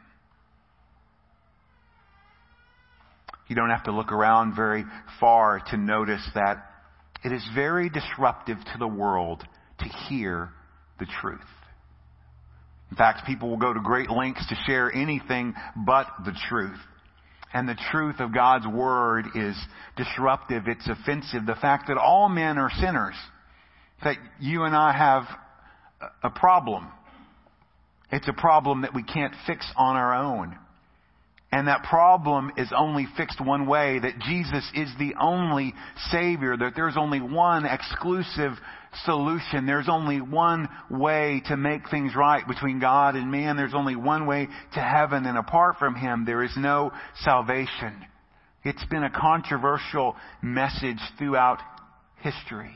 You 3.51 3.55
don't 3.55 3.69
have 3.69 3.83
to 3.83 3.91
look 3.91 4.13
around 4.13 4.55
very 4.55 4.85
far 5.19 5.59
to 5.71 5.77
notice 5.77 6.25
that 6.35 6.65
it 7.21 7.33
is 7.33 7.45
very 7.53 7.89
disruptive 7.89 8.55
to 8.55 8.77
the 8.79 8.87
world 8.87 9.43
to 9.79 9.85
hear 10.07 10.51
the 10.99 11.05
truth. 11.19 11.41
In 12.91 12.95
fact, 12.95 13.27
people 13.27 13.49
will 13.49 13.57
go 13.57 13.73
to 13.73 13.81
great 13.81 14.09
lengths 14.09 14.47
to 14.47 14.55
share 14.65 14.89
anything 14.95 15.53
but 15.75 16.07
the 16.23 16.33
truth. 16.47 16.79
And 17.53 17.67
the 17.67 17.77
truth 17.91 18.21
of 18.21 18.33
God's 18.33 18.67
Word 18.67 19.25
is 19.35 19.57
disruptive, 19.97 20.69
it's 20.69 20.87
offensive. 20.87 21.45
The 21.45 21.55
fact 21.55 21.89
that 21.89 21.97
all 21.97 22.29
men 22.29 22.57
are 22.57 22.71
sinners, 22.79 23.15
that 24.05 24.15
you 24.39 24.63
and 24.63 24.73
I 24.73 24.93
have 24.93 25.23
a 26.23 26.29
problem. 26.29 26.87
It's 28.13 28.29
a 28.29 28.33
problem 28.33 28.83
that 28.83 28.95
we 28.95 29.03
can't 29.03 29.33
fix 29.45 29.69
on 29.75 29.97
our 29.97 30.15
own. 30.15 30.57
And 31.51 31.67
that 31.67 31.83
problem 31.83 32.51
is 32.55 32.71
only 32.75 33.07
fixed 33.17 33.41
one 33.41 33.67
way, 33.67 33.99
that 33.99 34.19
Jesus 34.19 34.69
is 34.73 34.89
the 34.97 35.15
only 35.19 35.73
Savior, 36.09 36.55
that 36.55 36.73
there's 36.75 36.95
only 36.95 37.19
one 37.19 37.65
exclusive 37.65 38.53
solution. 39.03 39.65
There's 39.65 39.89
only 39.89 40.21
one 40.21 40.69
way 40.89 41.41
to 41.47 41.57
make 41.57 41.89
things 41.89 42.13
right 42.15 42.47
between 42.47 42.79
God 42.79 43.15
and 43.15 43.29
man. 43.29 43.57
There's 43.57 43.73
only 43.73 43.97
one 43.97 44.27
way 44.27 44.47
to 44.73 44.79
heaven, 44.79 45.25
and 45.25 45.37
apart 45.37 45.75
from 45.77 45.95
Him, 45.95 46.23
there 46.25 46.41
is 46.41 46.53
no 46.55 46.91
salvation. 47.23 48.05
It's 48.63 48.85
been 48.85 49.03
a 49.03 49.09
controversial 49.09 50.15
message 50.41 50.99
throughout 51.17 51.59
history. 52.21 52.75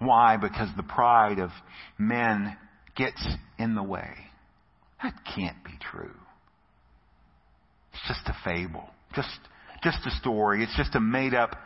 Why? 0.00 0.36
Because 0.36 0.68
the 0.76 0.82
pride 0.82 1.38
of 1.38 1.50
men 1.96 2.56
gets 2.94 3.26
in 3.58 3.74
the 3.74 3.82
way. 3.82 4.10
That 5.02 5.14
can't 5.34 5.64
be 5.64 5.78
true. 5.80 6.12
It's 7.92 8.08
just 8.08 8.26
a 8.26 8.36
fable. 8.44 8.88
Just, 9.14 9.28
just 9.82 9.98
a 10.06 10.10
story. 10.10 10.62
It's 10.62 10.76
just 10.76 10.94
a 10.94 11.00
made 11.00 11.34
up 11.34 11.56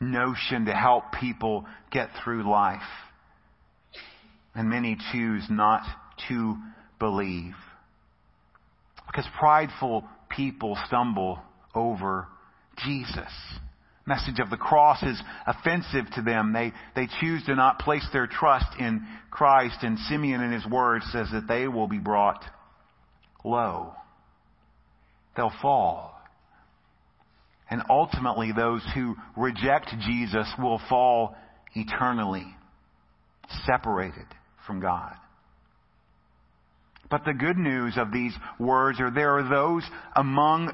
notion 0.00 0.64
to 0.66 0.72
help 0.72 1.04
people 1.18 1.66
get 1.90 2.08
through 2.22 2.48
life. 2.50 2.80
And 4.54 4.68
many 4.68 4.96
choose 5.12 5.44
not 5.48 5.82
to 6.28 6.56
believe. 6.98 7.54
Because 9.06 9.26
prideful 9.38 10.04
people 10.28 10.78
stumble 10.86 11.40
over 11.74 12.26
Jesus. 12.84 13.32
Message 14.06 14.40
of 14.40 14.50
the 14.50 14.56
cross 14.56 15.02
is 15.02 15.20
offensive 15.46 16.06
to 16.14 16.22
them. 16.22 16.52
They, 16.52 16.72
they 16.96 17.08
choose 17.20 17.44
to 17.46 17.54
not 17.54 17.78
place 17.78 18.06
their 18.12 18.26
trust 18.26 18.66
in 18.78 19.06
Christ. 19.30 19.78
And 19.82 19.98
Simeon 19.98 20.40
in 20.40 20.52
his 20.52 20.66
words 20.66 21.04
says 21.12 21.28
that 21.32 21.46
they 21.46 21.68
will 21.68 21.86
be 21.86 21.98
brought 21.98 22.44
low 23.44 23.94
they'll 25.40 25.52
fall. 25.62 26.20
And 27.70 27.82
ultimately, 27.88 28.52
those 28.54 28.82
who 28.94 29.14
reject 29.36 29.88
Jesus 30.06 30.46
will 30.58 30.80
fall 30.88 31.34
eternally, 31.74 32.44
separated 33.64 34.26
from 34.66 34.80
God. 34.80 35.14
But 37.10 37.24
the 37.24 37.32
good 37.32 37.56
news 37.56 37.94
of 37.96 38.12
these 38.12 38.34
words 38.58 39.00
are 39.00 39.10
there 39.10 39.38
are 39.38 39.48
those 39.48 39.82
among 40.14 40.72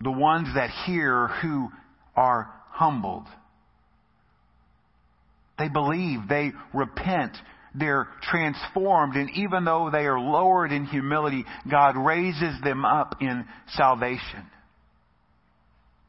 the 0.00 0.12
ones 0.12 0.48
that 0.54 0.70
hear 0.86 1.28
who 1.42 1.68
are 2.16 2.50
humbled. 2.70 3.26
They 5.58 5.68
believe, 5.68 6.20
they 6.28 6.52
repent, 6.72 7.36
they're 7.78 8.08
transformed, 8.22 9.16
and 9.16 9.30
even 9.30 9.64
though 9.64 9.90
they 9.90 10.06
are 10.06 10.18
lowered 10.18 10.72
in 10.72 10.84
humility, 10.84 11.44
God 11.70 11.96
raises 11.96 12.60
them 12.62 12.84
up 12.84 13.16
in 13.20 13.44
salvation. 13.74 14.46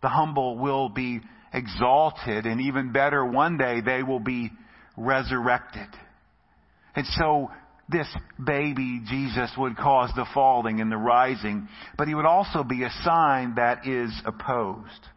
The 0.01 0.09
humble 0.09 0.57
will 0.57 0.89
be 0.89 1.21
exalted, 1.53 2.45
and 2.45 2.61
even 2.61 2.91
better, 2.91 3.25
one 3.25 3.57
day 3.57 3.81
they 3.81 4.03
will 4.03 4.19
be 4.19 4.51
resurrected. 4.95 5.88
And 6.95 7.05
so 7.07 7.49
this 7.89 8.07
baby 8.43 9.01
Jesus 9.07 9.51
would 9.57 9.75
cause 9.75 10.11
the 10.15 10.25
falling 10.33 10.79
and 10.79 10.91
the 10.91 10.97
rising, 10.97 11.67
but 11.97 12.07
he 12.07 12.15
would 12.15 12.25
also 12.25 12.63
be 12.63 12.83
a 12.83 12.91
sign 13.03 13.55
that 13.55 13.88
is 13.88 14.11
opposed. 14.25 15.07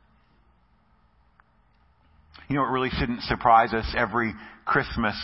You 2.48 2.56
know, 2.56 2.64
it 2.64 2.70
really 2.70 2.90
shouldn't 2.90 3.22
surprise 3.22 3.72
us 3.72 3.86
every 3.96 4.32
Christmas 4.64 5.14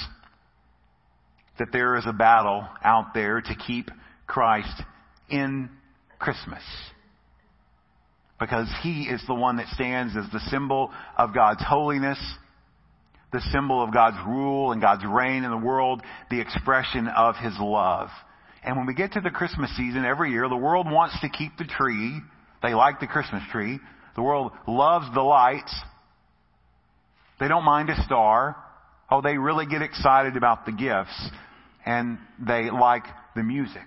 that 1.58 1.72
there 1.72 1.96
is 1.96 2.04
a 2.06 2.12
battle 2.12 2.66
out 2.82 3.14
there 3.14 3.40
to 3.40 3.54
keep 3.66 3.90
Christ 4.26 4.82
in 5.28 5.70
Christmas. 6.18 6.62
Because 8.38 8.68
he 8.82 9.02
is 9.02 9.22
the 9.26 9.34
one 9.34 9.56
that 9.56 9.66
stands 9.68 10.16
as 10.16 10.30
the 10.32 10.40
symbol 10.50 10.92
of 11.16 11.34
God's 11.34 11.62
holiness, 11.66 12.18
the 13.32 13.40
symbol 13.52 13.82
of 13.82 13.92
God's 13.92 14.16
rule 14.26 14.72
and 14.72 14.80
God's 14.80 15.04
reign 15.04 15.44
in 15.44 15.50
the 15.50 15.56
world, 15.56 16.02
the 16.30 16.40
expression 16.40 17.08
of 17.08 17.36
his 17.36 17.54
love. 17.58 18.08
And 18.64 18.76
when 18.76 18.86
we 18.86 18.94
get 18.94 19.12
to 19.12 19.20
the 19.20 19.30
Christmas 19.30 19.76
season 19.76 20.04
every 20.04 20.30
year, 20.30 20.48
the 20.48 20.56
world 20.56 20.86
wants 20.90 21.20
to 21.20 21.28
keep 21.28 21.56
the 21.58 21.64
tree. 21.64 22.20
They 22.62 22.74
like 22.74 23.00
the 23.00 23.06
Christmas 23.06 23.42
tree. 23.50 23.78
The 24.14 24.22
world 24.22 24.52
loves 24.66 25.06
the 25.14 25.22
lights. 25.22 25.74
They 27.38 27.48
don't 27.48 27.64
mind 27.64 27.90
a 27.90 28.02
star. 28.02 28.56
Oh, 29.10 29.20
they 29.20 29.38
really 29.38 29.66
get 29.66 29.82
excited 29.82 30.36
about 30.36 30.66
the 30.66 30.72
gifts. 30.72 31.30
And 31.88 32.18
they 32.38 32.71
like 32.71 33.04
the 33.35 33.42
music. 33.42 33.87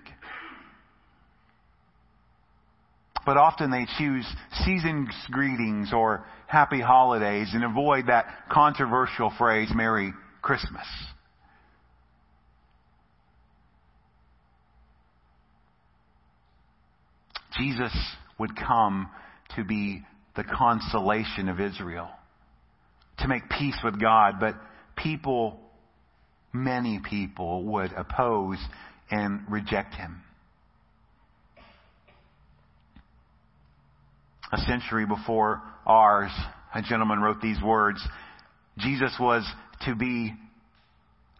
But 3.24 3.36
often 3.36 3.70
they 3.70 3.86
choose 3.96 4.26
season's 4.64 5.14
greetings 5.30 5.92
or 5.92 6.26
happy 6.48 6.80
holidays 6.80 7.50
and 7.54 7.62
avoid 7.62 8.08
that 8.08 8.26
controversial 8.50 9.32
phrase, 9.38 9.70
Merry 9.72 10.12
Christmas. 10.42 10.84
Jesus 17.56 17.92
would 18.36 18.56
come 18.56 19.08
to 19.54 19.62
be 19.62 20.02
the 20.34 20.42
consolation 20.42 21.48
of 21.48 21.60
Israel, 21.60 22.10
to 23.18 23.28
make 23.28 23.48
peace 23.48 23.78
with 23.84 24.00
God, 24.00 24.40
but 24.40 24.56
people, 24.96 25.60
many 26.52 27.00
people 27.08 27.64
would 27.64 27.92
oppose 27.92 28.58
and 29.10 29.42
reject 29.48 29.94
him. 29.94 30.22
a 34.52 34.58
century 34.58 35.06
before 35.06 35.62
ours, 35.86 36.30
a 36.74 36.82
gentleman 36.82 37.20
wrote 37.20 37.40
these 37.40 37.60
words 37.62 38.06
Jesus 38.78 39.12
was 39.18 39.50
to 39.86 39.94
be 39.94 40.32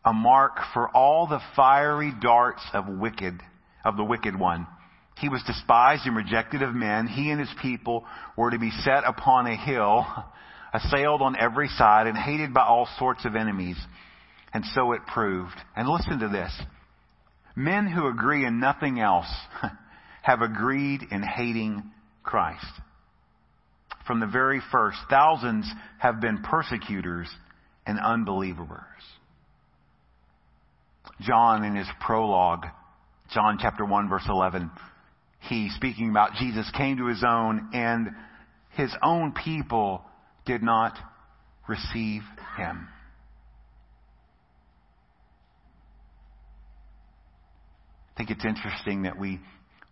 a 0.04 0.12
mark 0.12 0.59
for 0.75 0.88
all 0.90 1.26
the 1.26 1.40
fiery 1.54 2.12
darts 2.21 2.62
of 2.75 2.88
wicked, 2.88 3.40
of 3.85 3.97
the 3.97 4.04
wicked 4.04 4.38
one. 4.38 4.66
He 5.19 5.28
was 5.28 5.42
despised 5.47 6.07
and 6.07 6.16
rejected 6.16 6.62
of 6.62 6.75
men. 6.75 7.07
He 7.07 7.31
and 7.31 7.38
his 7.38 7.52
people 7.61 8.04
were 8.37 8.50
to 8.50 8.59
be 8.59 8.71
set 8.83 9.04
upon 9.07 9.47
a 9.47 9.57
hill, 9.57 10.04
assailed 10.75 11.23
on 11.23 11.37
every 11.37 11.69
side, 11.69 12.07
and 12.07 12.19
hated 12.19 12.52
by 12.52 12.62
all 12.62 12.88
sorts 12.99 13.25
of 13.25 13.37
enemies. 13.37 13.76
And 14.54 14.64
so 14.75 14.92
it 14.92 15.00
proved. 15.06 15.56
And 15.76 15.88
listen 15.88 16.18
to 16.21 16.28
this. 16.28 16.52
Men 17.56 17.87
who 17.87 18.06
agree 18.06 18.44
in 18.44 18.61
nothing 18.61 19.00
else 19.00 19.30
have 20.23 20.40
agreed 20.42 21.02
in 21.11 21.23
hating 21.23 21.82
Christ 22.23 22.66
from 24.06 24.21
the 24.21 24.26
very 24.26 24.61
first. 24.71 24.99
Thousands 25.09 25.71
have 25.99 26.21
been 26.21 26.42
persecutors 26.42 27.28
and 27.86 27.99
unbelievers. 27.99 28.78
John 31.21 31.65
in 31.65 31.76
his 31.76 31.88
prologue, 32.00 32.67
John 33.32 33.58
chapter 33.60 33.84
1 33.84 34.08
verse 34.08 34.26
11, 34.28 34.71
he 35.41 35.71
speaking 35.76 36.10
about 36.10 36.34
Jesus 36.34 36.71
came 36.76 36.99
to 36.99 37.06
his 37.06 37.25
own 37.26 37.71
and 37.73 38.10
his 38.71 38.93
own 39.02 39.32
people 39.32 40.02
did 40.47 40.62
not 40.62 40.97
receive 41.69 42.23
him. 42.56 42.88
I 48.14 48.18
think 48.18 48.30
it's 48.30 48.44
interesting 48.44 49.02
that 49.02 49.18
we, 49.18 49.40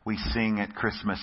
we 0.04 0.16
sing 0.16 0.60
at 0.60 0.74
Christmas 0.74 1.20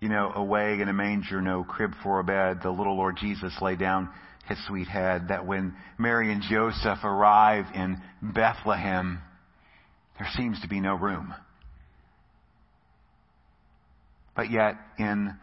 you 0.00 0.08
know, 0.08 0.32
away 0.34 0.80
in 0.80 0.88
a 0.88 0.92
manger, 0.92 1.40
no 1.42 1.64
crib 1.64 1.92
for 2.02 2.20
a 2.20 2.24
bed, 2.24 2.60
the 2.62 2.70
little 2.70 2.96
Lord 2.96 3.16
Jesus 3.16 3.52
lay 3.60 3.76
down 3.76 4.08
his 4.46 4.58
sweet 4.66 4.86
head. 4.86 5.28
That 5.28 5.46
when 5.46 5.74
Mary 5.98 6.32
and 6.32 6.42
Joseph 6.42 6.98
arrive 7.02 7.66
in 7.74 8.00
Bethlehem, 8.22 9.20
there 10.18 10.28
seems 10.36 10.60
to 10.62 10.68
be 10.68 10.80
no 10.80 10.94
room. 10.94 11.34
But 14.36 14.50
yet, 14.52 14.76
in 14.98 15.34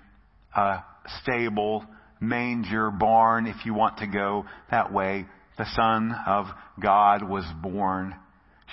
a 0.56 0.84
stable, 1.22 1.84
manger, 2.22 2.92
barn, 2.92 3.48
if 3.48 3.66
you 3.66 3.74
want 3.74 3.98
to 3.98 4.08
go 4.08 4.46
that 4.72 4.94
way, 4.94 5.26
the 5.58 5.66
Son 5.76 6.16
of 6.26 6.46
God 6.82 7.28
was 7.28 7.46
born, 7.62 8.16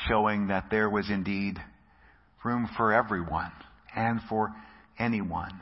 showing 0.09 0.47
that 0.47 0.67
there 0.71 0.89
was 0.89 1.11
indeed 1.11 1.59
room 2.45 2.69
for 2.77 2.93
everyone 2.93 3.53
and 3.95 4.21
for 4.29 4.53
anyone. 4.99 5.61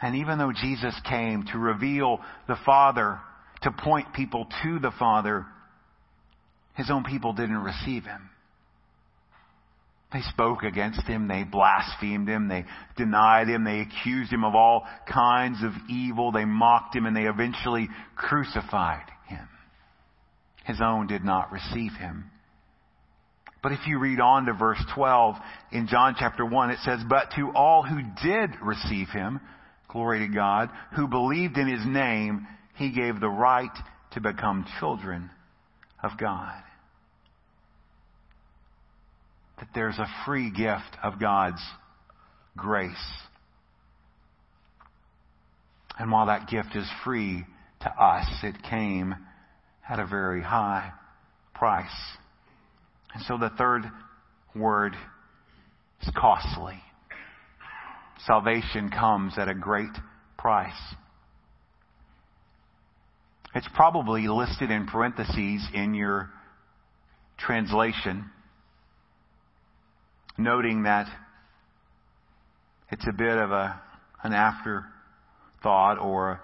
And 0.00 0.16
even 0.16 0.38
though 0.38 0.52
Jesus 0.52 0.94
came 1.08 1.44
to 1.52 1.58
reveal 1.58 2.18
the 2.48 2.56
Father, 2.66 3.18
to 3.62 3.70
point 3.70 4.12
people 4.12 4.46
to 4.62 4.78
the 4.78 4.92
Father, 4.98 5.46
his 6.74 6.90
own 6.90 7.04
people 7.04 7.32
didn't 7.32 7.62
receive 7.62 8.04
him. 8.04 8.28
They 10.12 10.20
spoke 10.30 10.62
against 10.62 11.02
him. 11.02 11.26
They 11.28 11.42
blasphemed 11.42 12.28
him. 12.28 12.48
They 12.48 12.64
denied 12.96 13.48
him. 13.48 13.64
They 13.64 13.80
accused 13.80 14.32
him 14.32 14.44
of 14.44 14.54
all 14.54 14.86
kinds 15.12 15.62
of 15.64 15.72
evil. 15.90 16.30
They 16.30 16.44
mocked 16.44 16.94
him 16.94 17.06
and 17.06 17.16
they 17.16 17.24
eventually 17.26 17.88
crucified 18.14 19.10
him. 19.26 19.48
His 20.64 20.80
own 20.80 21.06
did 21.06 21.24
not 21.24 21.50
receive 21.50 21.92
him. 21.92 22.30
But 23.62 23.72
if 23.72 23.86
you 23.86 23.98
read 23.98 24.20
on 24.20 24.46
to 24.46 24.52
verse 24.52 24.82
12 24.94 25.36
in 25.72 25.88
John 25.88 26.14
chapter 26.18 26.44
1, 26.44 26.70
it 26.70 26.78
says, 26.84 27.00
But 27.08 27.30
to 27.36 27.50
all 27.54 27.82
who 27.82 28.00
did 28.22 28.50
receive 28.62 29.08
him, 29.08 29.40
glory 29.88 30.26
to 30.26 30.32
God, 30.32 30.70
who 30.94 31.08
believed 31.08 31.56
in 31.56 31.66
his 31.66 31.84
name, 31.86 32.46
he 32.76 32.92
gave 32.92 33.18
the 33.18 33.28
right 33.28 33.70
to 34.12 34.20
become 34.20 34.66
children 34.78 35.30
of 36.02 36.12
God. 36.18 36.62
That 39.58 39.68
there's 39.74 39.98
a 39.98 40.06
free 40.26 40.50
gift 40.50 40.96
of 41.02 41.18
God's 41.18 41.62
grace. 42.56 42.94
And 45.98 46.10
while 46.10 46.26
that 46.26 46.48
gift 46.48 46.76
is 46.76 46.88
free 47.04 47.44
to 47.80 47.88
us, 47.88 48.26
it 48.42 48.62
came 48.68 49.14
at 49.88 49.98
a 49.98 50.06
very 50.06 50.42
high 50.42 50.92
price. 51.54 51.86
And 53.14 53.22
so 53.24 53.38
the 53.38 53.50
third 53.50 53.84
word 54.54 54.94
is 56.02 56.10
costly 56.16 56.82
salvation 58.24 58.90
comes 58.90 59.38
at 59.38 59.48
a 59.48 59.54
great 59.54 59.92
price. 60.38 60.72
It's 63.54 63.68
probably 63.74 64.28
listed 64.28 64.70
in 64.70 64.86
parentheses 64.86 65.66
in 65.72 65.94
your 65.94 66.30
translation, 67.38 68.30
noting 70.36 70.82
that 70.82 71.06
it's 72.90 73.06
a 73.08 73.12
bit 73.12 73.38
of 73.38 73.50
a, 73.50 73.80
an 74.22 74.32
afterthought 74.32 75.98
or 75.98 76.40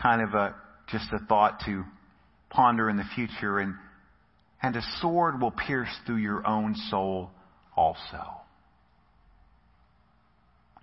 kind 0.00 0.22
of 0.22 0.34
a, 0.34 0.54
just 0.88 1.06
a 1.12 1.18
thought 1.26 1.60
to 1.66 1.84
ponder 2.50 2.90
in 2.90 2.96
the 2.96 3.04
future 3.14 3.58
and, 3.58 3.74
and 4.62 4.76
a 4.76 4.82
sword 5.00 5.40
will 5.40 5.50
pierce 5.50 5.88
through 6.06 6.16
your 6.16 6.46
own 6.46 6.74
soul 6.90 7.30
also. 7.76 8.24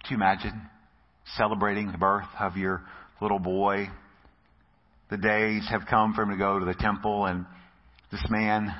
Could 0.02 0.12
you 0.12 0.18
imagine 0.18 0.62
celebrating 1.36 1.92
the 1.92 1.98
birth 1.98 2.28
of 2.40 2.58
your 2.58 2.84
little 3.22 3.40
boy? 3.40 3.90
The 5.10 5.18
days 5.18 5.68
have 5.70 5.82
come 5.90 6.14
for 6.14 6.24
him 6.24 6.30
to 6.30 6.38
go 6.38 6.60
to 6.60 6.66
the 6.66 6.76
temple 6.76 7.26
and 7.26 7.46
this 8.12 8.24
man, 8.30 8.74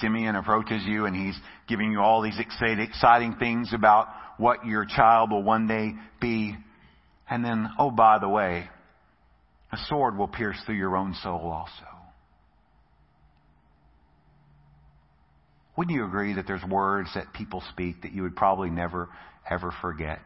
Simeon, 0.00 0.34
approaches 0.34 0.82
you 0.86 1.04
and 1.06 1.14
he's 1.14 1.38
giving 1.68 1.92
you 1.92 2.00
all 2.00 2.22
these 2.22 2.38
exciting 2.38 3.36
things 3.38 3.72
about 3.74 4.08
what 4.38 4.64
your 4.64 4.86
child 4.86 5.30
will 5.30 5.42
one 5.42 5.66
day 5.66 5.92
be. 6.20 6.56
And 7.28 7.44
then, 7.44 7.68
oh, 7.78 7.90
by 7.90 8.18
the 8.18 8.28
way, 8.28 8.68
a 9.72 9.76
sword 9.88 10.16
will 10.16 10.28
pierce 10.28 10.56
through 10.64 10.76
your 10.76 10.96
own 10.96 11.14
soul 11.22 11.40
also. 11.40 11.97
Wouldn't 15.78 15.96
you 15.96 16.04
agree 16.04 16.34
that 16.34 16.46
there's 16.46 16.64
words 16.64 17.08
that 17.14 17.32
people 17.32 17.62
speak 17.70 18.02
that 18.02 18.12
you 18.12 18.22
would 18.24 18.36
probably 18.36 18.68
never, 18.68 19.08
ever 19.48 19.72
forget? 19.80 20.20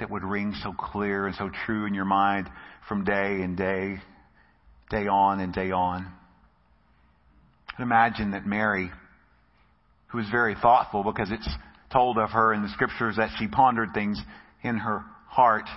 that 0.00 0.10
would 0.10 0.24
ring 0.24 0.54
so 0.62 0.72
clear 0.72 1.26
and 1.26 1.36
so 1.36 1.50
true 1.64 1.86
in 1.86 1.94
your 1.94 2.04
mind 2.04 2.48
from 2.88 3.04
day 3.04 3.42
and 3.42 3.56
day, 3.56 3.96
day 4.90 5.06
on 5.06 5.40
and 5.40 5.52
day 5.52 5.70
on. 5.70 6.06
And 7.76 7.84
imagine 7.84 8.32
that 8.32 8.46
Mary, 8.46 8.90
who 10.08 10.18
was 10.18 10.28
very 10.30 10.54
thoughtful 10.60 11.04
because 11.04 11.30
it's 11.30 11.48
told 11.92 12.18
of 12.18 12.30
her 12.30 12.52
in 12.52 12.62
the 12.62 12.68
scriptures 12.70 13.16
that 13.16 13.30
she 13.38 13.46
pondered 13.46 13.90
things 13.94 14.20
in 14.62 14.78
her 14.78 15.04
heart, 15.28 15.68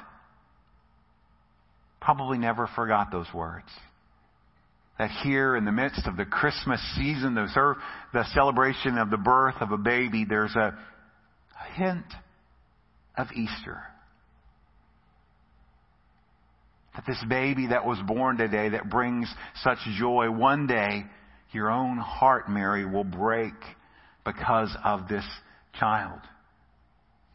probably 2.01 2.37
never 2.37 2.67
forgot 2.75 3.11
those 3.11 3.27
words. 3.33 3.67
That 4.97 5.11
here 5.23 5.55
in 5.55 5.65
the 5.65 5.71
midst 5.71 6.07
of 6.07 6.17
the 6.17 6.25
Christmas 6.25 6.81
season, 6.95 7.35
the, 7.35 7.75
the 8.13 8.25
celebration 8.33 8.97
of 8.97 9.09
the 9.09 9.17
birth 9.17 9.55
of 9.61 9.71
a 9.71 9.77
baby, 9.77 10.25
there's 10.27 10.55
a, 10.55 10.75
a 11.59 11.73
hint 11.73 12.05
of 13.15 13.27
Easter. 13.35 13.83
That 16.95 17.05
this 17.05 17.23
baby 17.29 17.67
that 17.67 17.85
was 17.85 17.99
born 18.07 18.37
today 18.37 18.69
that 18.69 18.89
brings 18.89 19.31
such 19.61 19.77
joy, 19.99 20.31
one 20.31 20.65
day 20.65 21.05
your 21.51 21.69
own 21.71 21.97
heart, 21.97 22.49
Mary, 22.49 22.85
will 22.85 23.03
break 23.03 23.53
because 24.25 24.75
of 24.83 25.07
this 25.07 25.25
child. 25.79 26.19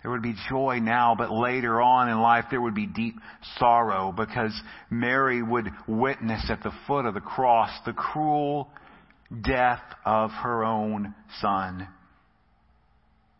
There 0.02 0.10
would 0.10 0.22
be 0.22 0.34
joy 0.48 0.80
now, 0.80 1.14
but 1.16 1.30
later 1.30 1.80
on 1.80 2.08
in 2.08 2.20
life 2.20 2.46
there 2.50 2.60
would 2.60 2.74
be 2.74 2.86
deep 2.86 3.14
sorrow 3.58 4.12
because 4.12 4.52
Mary 4.90 5.42
would 5.42 5.70
witness 5.86 6.50
at 6.50 6.62
the 6.62 6.72
foot 6.86 7.06
of 7.06 7.14
the 7.14 7.20
cross 7.20 7.70
the 7.86 7.92
cruel 7.92 8.68
death 9.42 9.82
of 10.04 10.30
her 10.30 10.64
own 10.64 11.14
son. 11.40 11.86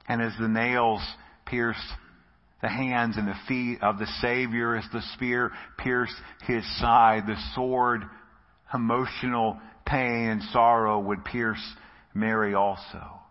And 0.08 0.22
as 0.22 0.32
the 0.38 0.48
nails 0.48 1.02
pierced 1.46 1.80
the 2.60 2.68
hands 2.68 3.16
and 3.16 3.26
the 3.26 3.34
feet 3.48 3.82
of 3.82 3.98
the 3.98 4.06
Savior, 4.20 4.76
as 4.76 4.84
the 4.92 5.02
spear 5.14 5.50
pierced 5.78 6.14
his 6.46 6.64
side, 6.78 7.26
the 7.26 7.36
sword, 7.56 8.04
emotional 8.72 9.58
pain 9.84 10.28
and 10.28 10.42
sorrow 10.52 11.00
would 11.00 11.24
pierce 11.24 11.62
Mary 12.14 12.54
also 12.54 13.21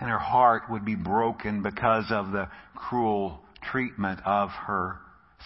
and 0.00 0.08
her 0.08 0.18
heart 0.18 0.62
would 0.70 0.84
be 0.84 0.94
broken 0.94 1.62
because 1.62 2.06
of 2.10 2.32
the 2.32 2.48
cruel 2.74 3.40
treatment 3.70 4.20
of 4.24 4.48
her 4.48 4.98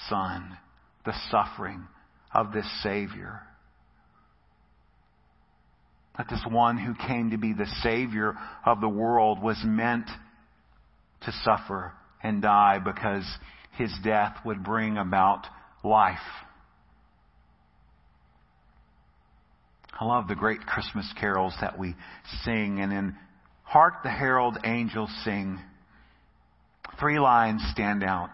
son, 0.09 0.57
the 1.05 1.15
suffering 1.31 1.87
of 2.33 2.53
this 2.53 2.69
Savior. 2.83 3.43
That 6.17 6.29
this 6.31 6.45
one 6.49 6.79
who 6.79 6.95
came 6.95 7.31
to 7.31 7.37
be 7.37 7.53
the 7.53 7.67
Savior 7.83 8.37
of 8.65 8.81
the 8.81 8.89
world 8.89 9.43
was 9.43 9.61
meant 9.65 10.09
to 11.23 11.33
suffer 11.43 11.93
and 12.23 12.41
die 12.41 12.79
because 12.79 13.25
his 13.73 13.93
death 14.05 14.37
would 14.45 14.63
bring 14.63 14.97
about 14.97 15.47
life. 15.83 16.19
I 19.99 20.05
love 20.05 20.29
the 20.29 20.35
great 20.35 20.61
Christmas 20.61 21.13
carols 21.19 21.55
that 21.61 21.79
we 21.79 21.95
sing, 22.45 22.81
and 22.81 22.93
in 22.93 23.17
Hark 23.65 24.03
the 24.03 24.11
herald 24.11 24.59
angels 24.65 25.11
sing. 25.25 25.59
Three 27.01 27.19
lines 27.19 27.63
stand 27.73 28.05
out 28.05 28.31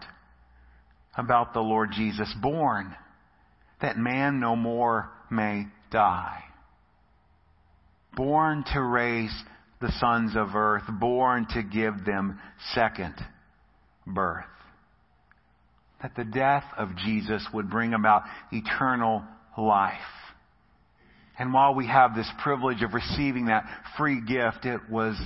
about 1.17 1.53
the 1.53 1.61
Lord 1.61 1.89
Jesus 1.91 2.33
born, 2.41 2.95
that 3.81 3.97
man 3.97 4.39
no 4.39 4.55
more 4.55 5.09
may 5.29 5.65
die. 5.91 6.43
Born 8.15 8.63
to 8.73 8.81
raise 8.81 9.33
the 9.79 9.91
sons 9.99 10.35
of 10.35 10.55
earth, 10.55 10.83
born 10.99 11.47
to 11.53 11.63
give 11.63 12.05
them 12.05 12.39
second 12.73 13.15
birth. 14.05 14.45
That 16.01 16.15
the 16.15 16.23
death 16.23 16.65
of 16.77 16.95
Jesus 16.97 17.47
would 17.53 17.69
bring 17.69 17.93
about 17.93 18.23
eternal 18.51 19.23
life. 19.57 19.95
And 21.39 21.53
while 21.53 21.73
we 21.73 21.87
have 21.87 22.15
this 22.15 22.29
privilege 22.43 22.81
of 22.83 22.93
receiving 22.93 23.45
that 23.45 23.65
free 23.97 24.21
gift, 24.21 24.65
it 24.65 24.81
was 24.89 25.19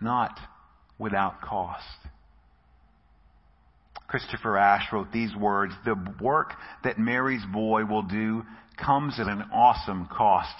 not 0.00 0.38
without 0.98 1.40
cost. 1.40 1.84
Christopher 4.06 4.58
Ash 4.58 4.92
wrote 4.92 5.12
these 5.12 5.34
words, 5.34 5.72
the 5.84 5.96
work 6.20 6.52
that 6.84 6.98
Mary's 6.98 7.44
boy 7.52 7.84
will 7.84 8.02
do 8.02 8.44
comes 8.76 9.18
at 9.18 9.26
an 9.26 9.42
awesome 9.52 10.06
cost. 10.06 10.54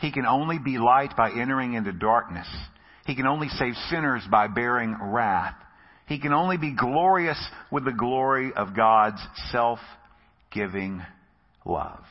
He 0.00 0.10
can 0.10 0.26
only 0.26 0.58
be 0.58 0.78
light 0.78 1.16
by 1.16 1.30
entering 1.30 1.74
into 1.74 1.92
darkness. 1.92 2.48
He 3.06 3.14
can 3.14 3.26
only 3.26 3.48
save 3.48 3.74
sinners 3.90 4.22
by 4.30 4.48
bearing 4.48 4.96
wrath. 5.00 5.54
He 6.06 6.18
can 6.18 6.32
only 6.32 6.56
be 6.56 6.74
glorious 6.74 7.38
with 7.70 7.84
the 7.84 7.92
glory 7.92 8.52
of 8.52 8.74
God's 8.74 9.20
self-giving 9.50 11.02
love. 11.64 12.02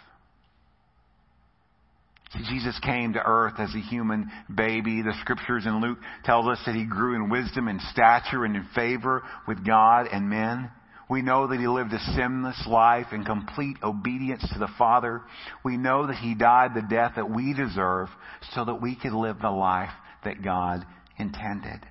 Jesus 2.48 2.80
came 2.80 3.14
to 3.14 3.24
earth 3.24 3.56
as 3.58 3.74
a 3.76 3.80
human 3.80 4.32
baby. 4.54 5.02
The 5.02 5.14
scriptures 5.22 5.66
in 5.66 5.82
Luke 5.82 5.98
tells 6.24 6.48
us 6.48 6.60
that 6.66 6.76
he 6.76 6.86
grew 6.86 7.16
in 7.16 7.30
wisdom 7.30 7.68
and 7.68 7.82
stature 7.92 8.46
and 8.46 8.56
in 8.56 8.68
favor 8.74 9.24
with 9.48 9.66
God 9.66 10.08
and 10.12 10.30
men. 10.30 10.70
We 11.10 11.22
know 11.22 11.48
that 11.48 11.60
he 11.60 11.68
lived 11.68 11.92
a 11.92 12.00
sinless 12.16 12.66
life 12.66 13.08
in 13.12 13.26
complete 13.26 13.76
obedience 13.84 14.48
to 14.54 14.60
the 14.60 14.70
Father. 14.78 15.22
We 15.66 15.76
know 15.76 16.08
that 16.08 16.16
he 16.16 16.36
died 16.36 16.72
the 16.74 16.88
death 16.90 17.14
that 17.18 17.30
we 17.30 17.54
deserve 17.54 18.08
so 18.54 18.64
that 18.64 18.82
we 18.82 18.96
could 18.96 19.12
live 19.12 19.40
the 19.42 19.50
life 19.50 19.92
that 20.24 20.42
God 20.42 20.86
intended. 21.18 21.82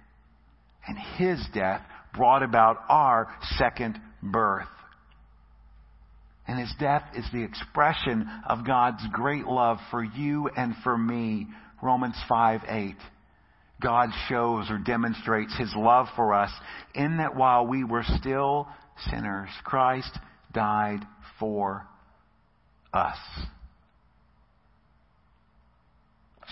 And 0.89 0.97
his 1.19 1.39
death 1.53 1.83
brought 2.15 2.43
about 2.43 2.79
our 2.89 3.29
second 3.59 4.01
birth. 4.23 4.67
And 6.51 6.59
his 6.59 6.75
death 6.81 7.05
is 7.15 7.25
the 7.33 7.45
expression 7.45 8.29
of 8.45 8.67
God's 8.67 9.07
great 9.13 9.47
love 9.47 9.79
for 9.93 10.03
you 10.03 10.51
and 10.57 10.75
for 10.83 10.99
me. 10.99 11.47
Romans 11.81 12.17
5 12.29 12.63
8. 12.69 12.97
God 13.81 14.09
shows 14.29 14.69
or 14.69 14.79
demonstrates 14.79 15.57
his 15.57 15.73
love 15.77 16.09
for 16.17 16.35
us 16.35 16.51
in 16.93 17.19
that 17.19 17.37
while 17.37 17.69
we 17.69 17.85
were 17.85 18.03
still 18.19 18.67
sinners, 19.11 19.49
Christ 19.63 20.11
died 20.53 21.07
for 21.39 21.87
us. 22.93 23.17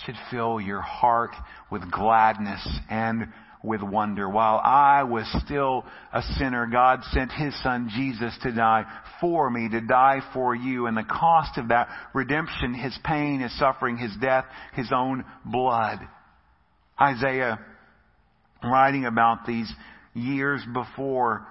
Should 0.07 0.15
fill 0.31 0.61
your 0.61 0.81
heart 0.81 1.35
with 1.73 1.91
gladness 1.91 2.65
and 2.89 3.33
with 3.63 3.83
wonder. 3.83 4.29
While 4.29 4.61
I 4.63 5.03
was 5.03 5.27
still 5.45 5.85
a 6.13 6.23
sinner, 6.39 6.67
God 6.67 7.01
sent 7.13 7.33
His 7.33 7.61
Son 7.63 7.91
Jesus 7.95 8.37
to 8.43 8.53
die 8.53 8.85
for 9.21 9.51
me, 9.51 9.69
to 9.71 9.81
die 9.81 10.21
for 10.33 10.55
you. 10.55 10.87
And 10.87 10.97
the 10.97 11.05
cost 11.05 11.59
of 11.59 11.69
that 11.69 11.89
redemption, 12.15 12.75
His 12.75 12.97
pain, 13.05 13.41
His 13.41 13.57
suffering, 13.59 13.97
His 13.97 14.15
death, 14.21 14.45
His 14.75 14.91
own 14.93 15.25
blood. 15.45 16.01
Isaiah, 17.01 17.59
writing 18.63 19.05
about 19.05 19.47
these 19.47 19.73
years 20.15 20.63
before 20.73 21.47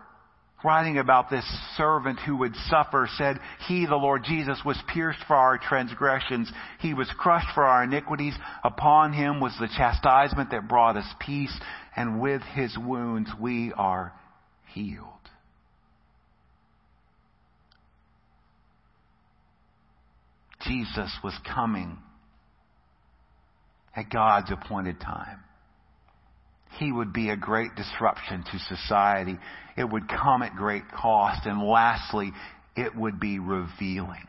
writing 0.63 0.97
about 0.97 1.29
this 1.29 1.45
servant 1.75 2.19
who 2.19 2.37
would 2.37 2.55
suffer, 2.67 3.07
said, 3.17 3.39
He, 3.67 3.85
the 3.85 3.95
Lord 3.95 4.23
Jesus, 4.23 4.59
was 4.65 4.77
pierced 4.91 5.19
for 5.27 5.35
our 5.35 5.57
transgressions. 5.57 6.51
He 6.79 6.93
was 6.93 7.09
crushed 7.17 7.53
for 7.53 7.63
our 7.63 7.83
iniquities. 7.83 8.33
Upon 8.63 9.13
him 9.13 9.39
was 9.39 9.55
the 9.59 9.69
chastisement 9.77 10.51
that 10.51 10.67
brought 10.67 10.97
us 10.97 11.07
peace, 11.19 11.55
and 11.95 12.19
with 12.19 12.41
his 12.53 12.75
wounds 12.77 13.29
we 13.39 13.71
are 13.73 14.13
healed. 14.73 15.05
Jesus 20.61 21.11
was 21.23 21.33
coming 21.53 21.97
at 23.95 24.09
God's 24.09 24.51
appointed 24.51 24.99
time 24.99 25.39
he 26.80 26.91
would 26.91 27.13
be 27.13 27.30
a 27.30 27.38
great 27.38 27.75
disruption 27.75 28.43
to 28.51 28.75
society. 28.75 29.38
It 29.75 29.89
would 29.89 30.08
come 30.08 30.41
at 30.41 30.56
great 30.56 30.84
cost. 30.91 31.45
And 31.45 31.62
lastly, 31.62 32.32
it 32.75 32.95
would 32.95 33.19
be 33.19 33.39
revealing. 33.39 34.27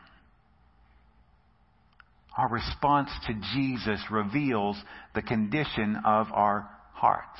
Our 2.37 2.49
response 2.49 3.09
to 3.27 3.33
Jesus 3.53 4.01
reveals 4.09 4.77
the 5.13 5.21
condition 5.21 5.97
of 6.05 6.27
our 6.31 6.69
hearts. 6.93 7.39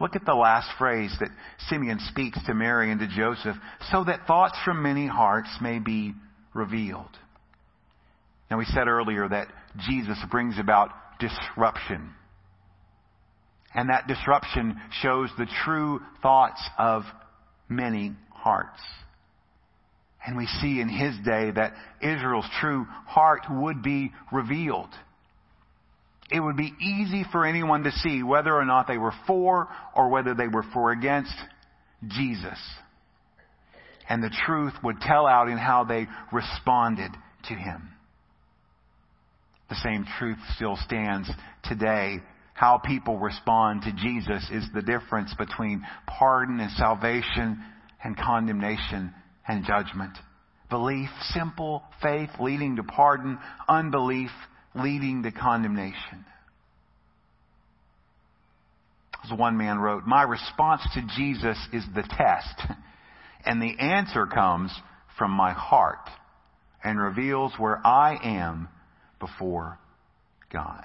Look 0.00 0.16
at 0.16 0.24
the 0.24 0.34
last 0.34 0.68
phrase 0.78 1.14
that 1.20 1.28
Simeon 1.68 1.98
speaks 2.08 2.38
to 2.46 2.54
Mary 2.54 2.90
and 2.90 3.00
to 3.00 3.06
Joseph, 3.06 3.56
so 3.92 4.04
that 4.04 4.26
thoughts 4.26 4.56
from 4.64 4.82
many 4.82 5.06
hearts 5.06 5.50
may 5.60 5.78
be 5.78 6.14
revealed. 6.54 7.10
Now 8.50 8.58
we 8.58 8.64
said 8.64 8.88
earlier 8.88 9.28
that 9.28 9.48
Jesus 9.88 10.18
brings 10.30 10.58
about 10.58 10.90
disruption 11.20 12.14
and 13.74 13.88
that 13.88 14.06
disruption 14.06 14.80
shows 15.02 15.30
the 15.38 15.46
true 15.64 16.00
thoughts 16.22 16.60
of 16.78 17.02
many 17.68 18.12
hearts. 18.30 18.80
And 20.26 20.36
we 20.36 20.46
see 20.46 20.80
in 20.80 20.88
his 20.88 21.14
day 21.24 21.50
that 21.52 21.74
Israel's 22.02 22.48
true 22.60 22.84
heart 23.06 23.42
would 23.48 23.82
be 23.82 24.12
revealed. 24.32 24.90
It 26.30 26.40
would 26.40 26.56
be 26.56 26.72
easy 26.80 27.24
for 27.32 27.44
anyone 27.44 27.84
to 27.84 27.90
see 27.90 28.22
whether 28.22 28.54
or 28.54 28.64
not 28.64 28.86
they 28.86 28.98
were 28.98 29.14
for 29.26 29.68
or 29.94 30.08
whether 30.10 30.34
they 30.34 30.46
were 30.46 30.64
for 30.74 30.92
against 30.92 31.34
Jesus. 32.06 32.58
And 34.08 34.22
the 34.22 34.34
truth 34.46 34.74
would 34.82 35.00
tell 35.00 35.26
out 35.26 35.48
in 35.48 35.56
how 35.56 35.84
they 35.84 36.06
responded 36.32 37.12
to 37.48 37.54
him. 37.54 37.90
The 39.68 39.76
same 39.76 40.04
truth 40.18 40.38
still 40.56 40.76
stands 40.76 41.30
today. 41.64 42.20
How 42.60 42.76
people 42.76 43.18
respond 43.18 43.84
to 43.84 43.92
Jesus 43.92 44.46
is 44.52 44.66
the 44.74 44.82
difference 44.82 45.32
between 45.38 45.82
pardon 46.06 46.60
and 46.60 46.70
salvation 46.72 47.64
and 48.04 48.14
condemnation 48.18 49.14
and 49.48 49.64
judgment. 49.64 50.12
Belief, 50.68 51.08
simple 51.30 51.82
faith 52.02 52.28
leading 52.38 52.76
to 52.76 52.82
pardon, 52.82 53.38
unbelief 53.66 54.28
leading 54.74 55.22
to 55.22 55.32
condemnation. 55.32 56.26
As 59.24 59.38
one 59.38 59.56
man 59.56 59.78
wrote, 59.78 60.06
my 60.06 60.24
response 60.24 60.82
to 60.92 61.00
Jesus 61.16 61.56
is 61.72 61.84
the 61.94 62.02
test, 62.02 62.74
and 63.46 63.62
the 63.62 63.78
answer 63.78 64.26
comes 64.26 64.70
from 65.16 65.30
my 65.30 65.54
heart 65.54 66.10
and 66.84 67.00
reveals 67.00 67.54
where 67.56 67.80
I 67.86 68.18
am 68.22 68.68
before 69.18 69.78
God. 70.52 70.84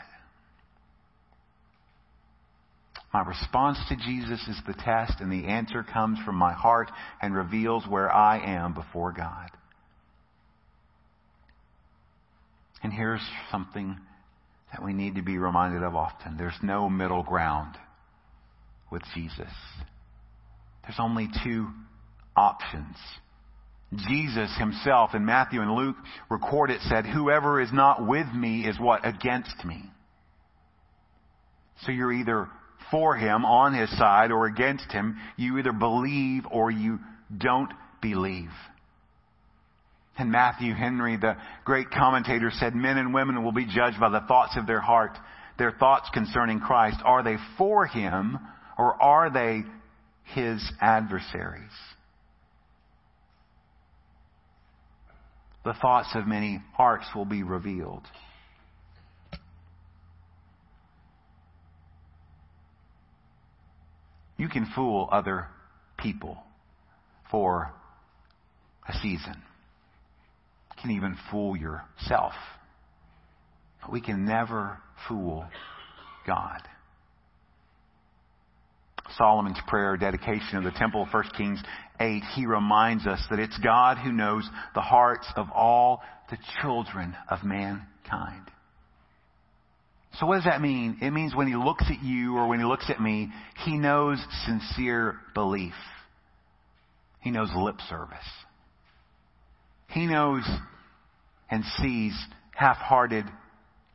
My 3.16 3.22
response 3.22 3.78
to 3.88 3.96
Jesus 3.96 4.46
is 4.46 4.60
the 4.68 4.74
test, 4.74 5.22
and 5.22 5.32
the 5.32 5.48
answer 5.48 5.84
comes 5.84 6.20
from 6.26 6.36
my 6.36 6.52
heart 6.52 6.92
and 7.22 7.34
reveals 7.34 7.88
where 7.88 8.12
I 8.12 8.40
am 8.40 8.74
before 8.74 9.14
God. 9.14 9.52
And 12.84 12.92
here's 12.92 13.26
something 13.54 13.98
that 14.74 14.84
we 14.84 14.92
need 14.92 15.16
to 15.16 15.22
be 15.22 15.38
reminded 15.38 15.82
of 15.82 15.96
often 15.96 16.36
there's 16.36 16.60
no 16.62 16.90
middle 16.90 17.24
ground 17.24 17.78
with 18.92 19.02
Jesus. 19.14 19.54
There's 20.82 21.00
only 21.00 21.30
two 21.42 21.70
options. 22.36 22.98
Jesus 24.10 24.54
himself 24.60 25.12
in 25.16 25.24
Matthew 25.24 25.62
and 25.62 25.74
Luke 25.74 25.96
record 26.30 26.70
it 26.70 26.82
said, 26.90 27.06
whoever 27.06 27.62
is 27.62 27.72
not 27.72 28.06
with 28.06 28.28
me 28.36 28.68
is 28.68 28.78
what? 28.78 29.08
Against 29.08 29.64
me. 29.64 29.86
So 31.86 31.94
you're 31.94 32.12
either 32.12 32.50
for 32.92 33.16
him, 33.16 33.46
on 33.46 33.74
his 33.74 33.90
side, 33.98 34.32
or 34.32 34.46
against 34.46 34.92
him. 34.92 35.18
You 35.38 35.58
either 35.58 35.74
believe 35.74 36.46
or 36.52 36.72
you 36.72 37.00
don't 37.36 37.72
believe. 38.02 38.50
And 40.18 40.32
Matthew 40.32 40.74
Henry, 40.74 41.18
the 41.18 41.36
great 41.66 41.92
commentator, 41.92 42.50
said 42.52 42.74
men 42.76 42.98
and 42.98 43.14
women 43.14 43.44
will 43.44 43.52
be 43.52 43.66
judged 43.66 44.00
by 44.00 44.10
the 44.10 44.22
thoughts 44.22 44.56
of 44.56 44.66
their 44.66 44.80
heart, 44.80 45.18
their 45.58 45.72
thoughts 45.72 46.10
concerning 46.14 46.60
Christ. 46.60 46.98
Are 47.04 47.24
they 47.24 47.36
for 47.58 47.86
him 47.86 48.40
or 48.78 49.02
are 49.02 49.30
they 49.30 49.64
his 50.34 50.72
adversaries? 50.80 51.64
The 55.66 55.74
thoughts 55.74 56.10
of 56.14 56.28
many 56.28 56.62
hearts 56.74 57.06
will 57.16 57.26
be 57.26 57.44
revealed. 57.44 58.04
You 64.38 64.50
can 64.50 64.68
fool 64.76 65.08
other 65.12 65.48
people 65.98 66.38
for 67.32 67.74
a 68.88 68.94
season. 68.94 69.36
You 69.36 70.82
can 70.82 70.92
even 70.92 71.18
fool 71.32 71.56
yourself. 71.56 72.34
But 73.82 73.92
we 73.92 74.02
can 74.02 74.26
never 74.26 74.78
fool 75.08 75.46
God. 76.28 76.62
Solomon's 79.18 79.60
prayer 79.68 79.96
dedication 79.98 80.58
of 80.58 80.64
the 80.64 80.72
temple, 80.72 81.08
1 81.10 81.24
Kings 81.38 81.62
8, 82.00 82.24
he 82.36 82.46
reminds 82.46 83.08
us 83.08 83.24
that 83.30 83.40
it's 83.40 83.58
God 83.60 83.98
who 83.98 84.12
knows 84.12 84.50
the 84.74 84.82
hearts 84.82 85.28
of 85.36 85.48
all 85.54 86.02
the 86.30 86.38
children 86.62 87.16
of 87.30 87.44
mankind. 87.44 88.52
So 90.20 90.26
what 90.26 90.36
does 90.36 90.46
that 90.46 90.62
mean? 90.62 90.98
It 91.02 91.12
means 91.12 91.36
when 91.36 91.48
he 91.48 91.56
looks 91.56 91.86
at 91.90 92.04
you 92.04 92.38
or 92.38 92.48
when 92.48 92.60
he 92.60 92.66
looks 92.66 92.90
at 92.90 93.02
me, 93.02 93.30
he 93.66 93.78
knows 93.78 94.18
sincere 94.46 95.18
belief. 95.34 95.74
He 97.22 97.32
knows 97.32 97.50
lip 97.56 97.76
service. 97.90 98.18
He 99.90 100.06
knows 100.06 100.44
and 101.50 101.64
sees 101.82 102.14
half-hearted 102.52 103.26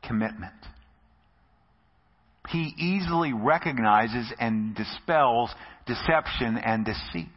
commitment. 0.02 0.52
He 2.48 2.74
easily 2.76 3.32
recognizes 3.32 4.32
and 4.38 4.74
dispels 4.74 5.50
deception 5.86 6.58
and 6.58 6.84
deceit. 6.84 7.28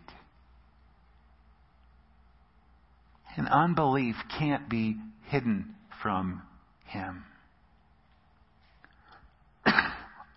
And 3.37 3.47
unbelief 3.47 4.15
can't 4.39 4.69
be 4.69 4.97
hidden 5.27 5.75
from 6.01 6.41
him. 6.85 7.23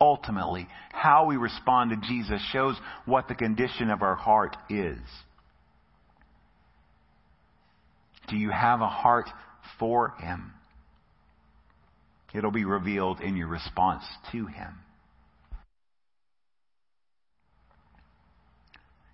Ultimately, 0.00 0.68
how 0.92 1.26
we 1.26 1.36
respond 1.36 1.90
to 1.90 2.08
Jesus 2.08 2.40
shows 2.52 2.76
what 3.06 3.28
the 3.28 3.34
condition 3.34 3.90
of 3.90 4.02
our 4.02 4.14
heart 4.14 4.56
is. 4.68 4.98
Do 8.28 8.36
you 8.36 8.50
have 8.50 8.80
a 8.80 8.88
heart 8.88 9.28
for 9.78 10.14
Him? 10.20 10.52
It'll 12.34 12.50
be 12.50 12.64
revealed 12.64 13.20
in 13.20 13.36
your 13.36 13.48
response 13.48 14.04
to 14.32 14.46
Him. 14.46 14.74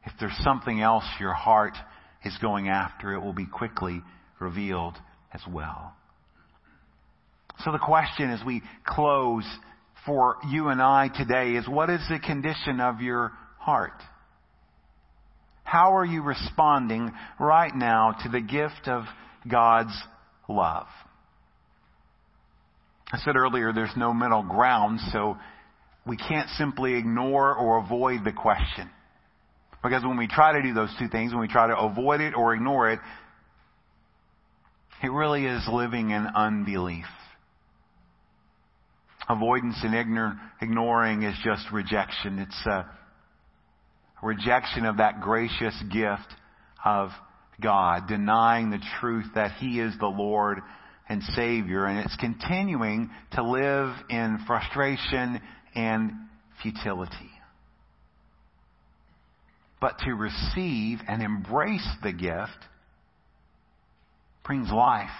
If 0.05 0.13
there's 0.19 0.37
something 0.43 0.81
else 0.81 1.05
your 1.21 1.33
heart 1.33 1.75
is 2.25 2.37
going 2.41 2.69
after, 2.69 3.13
it 3.13 3.21
will 3.21 3.33
be 3.33 3.47
quickly 3.47 4.03
revealed 4.41 4.97
as 5.33 5.41
well. 5.49 5.95
So 7.65 7.71
the 7.71 7.79
question 7.79 8.31
as 8.31 8.45
we 8.45 8.63
close 8.85 9.45
for 10.05 10.37
you 10.51 10.69
and 10.69 10.83
I 10.83 11.09
today 11.09 11.53
is 11.53 11.69
what 11.69 11.91
is 11.91 12.01
the 12.09 12.19
condition 12.19 12.81
of 12.81 13.01
your 13.01 13.33
heart? 13.59 14.01
How 15.65 15.97
are 15.97 16.05
you 16.05 16.23
responding 16.23 17.13
right 17.39 17.75
now 17.75 18.17
to 18.25 18.29
the 18.29 18.41
gift 18.41 18.89
of 18.89 19.05
God's 19.49 19.97
love? 20.49 20.87
I 23.13 23.19
said 23.19 23.37
earlier 23.37 23.73
there's 23.73 23.97
no 23.97 24.13
middle 24.13 24.43
ground, 24.43 25.01
so 25.13 25.37
we 26.07 26.17
can't 26.17 26.49
simply 26.51 26.95
ignore 26.95 27.55
or 27.55 27.79
avoid 27.79 28.25
the 28.25 28.33
question. 28.33 28.91
Because 29.83 30.03
when 30.03 30.17
we 30.17 30.27
try 30.27 30.53
to 30.53 30.63
do 30.63 30.75
those 30.75 30.95
two 30.99 31.09
things, 31.09 31.33
when 31.33 31.41
we 31.41 31.49
try 31.49 31.67
to 31.67 31.77
avoid 31.77 32.21
it 32.21 32.35
or 32.35 32.55
ignore 32.55 32.91
it, 32.91 33.01
it 35.03 35.11
really 35.11 35.47
is 35.47 35.67
living 35.71 36.11
in 36.11 36.27
unbelief. 36.27 37.07
Avoidance 39.29 39.79
and 39.83 39.95
ignor- 39.95 40.39
ignoring 40.61 41.23
is 41.23 41.37
just 41.45 41.71
rejection. 41.73 42.39
It's 42.39 42.63
uh, 42.67 42.83
a 44.23 44.27
rejection 44.27 44.85
of 44.85 44.97
that 44.99 45.21
gracious 45.21 45.75
gift 45.93 46.35
of 46.85 47.11
God, 47.61 48.09
denying 48.09 48.71
the 48.71 48.83
truth 49.01 49.27
that 49.35 49.53
He 49.53 49.81
is 49.81 49.95
the 50.01 50.07
Lord 50.07 50.59
and 51.09 51.23
Savior, 51.35 51.87
and 51.87 52.01
it's 52.01 52.17
continuing 52.17 53.11
to 53.33 53.43
live 53.43 53.95
in 54.09 54.39
frustration 54.47 55.41
and 55.75 56.13
futility. 56.63 57.31
But 59.81 59.99
to 60.01 60.13
receive 60.15 61.01
and 61.09 61.23
embrace 61.23 61.87
the 62.03 62.13
gift 62.13 62.51
brings 64.45 64.71
life, 64.71 65.11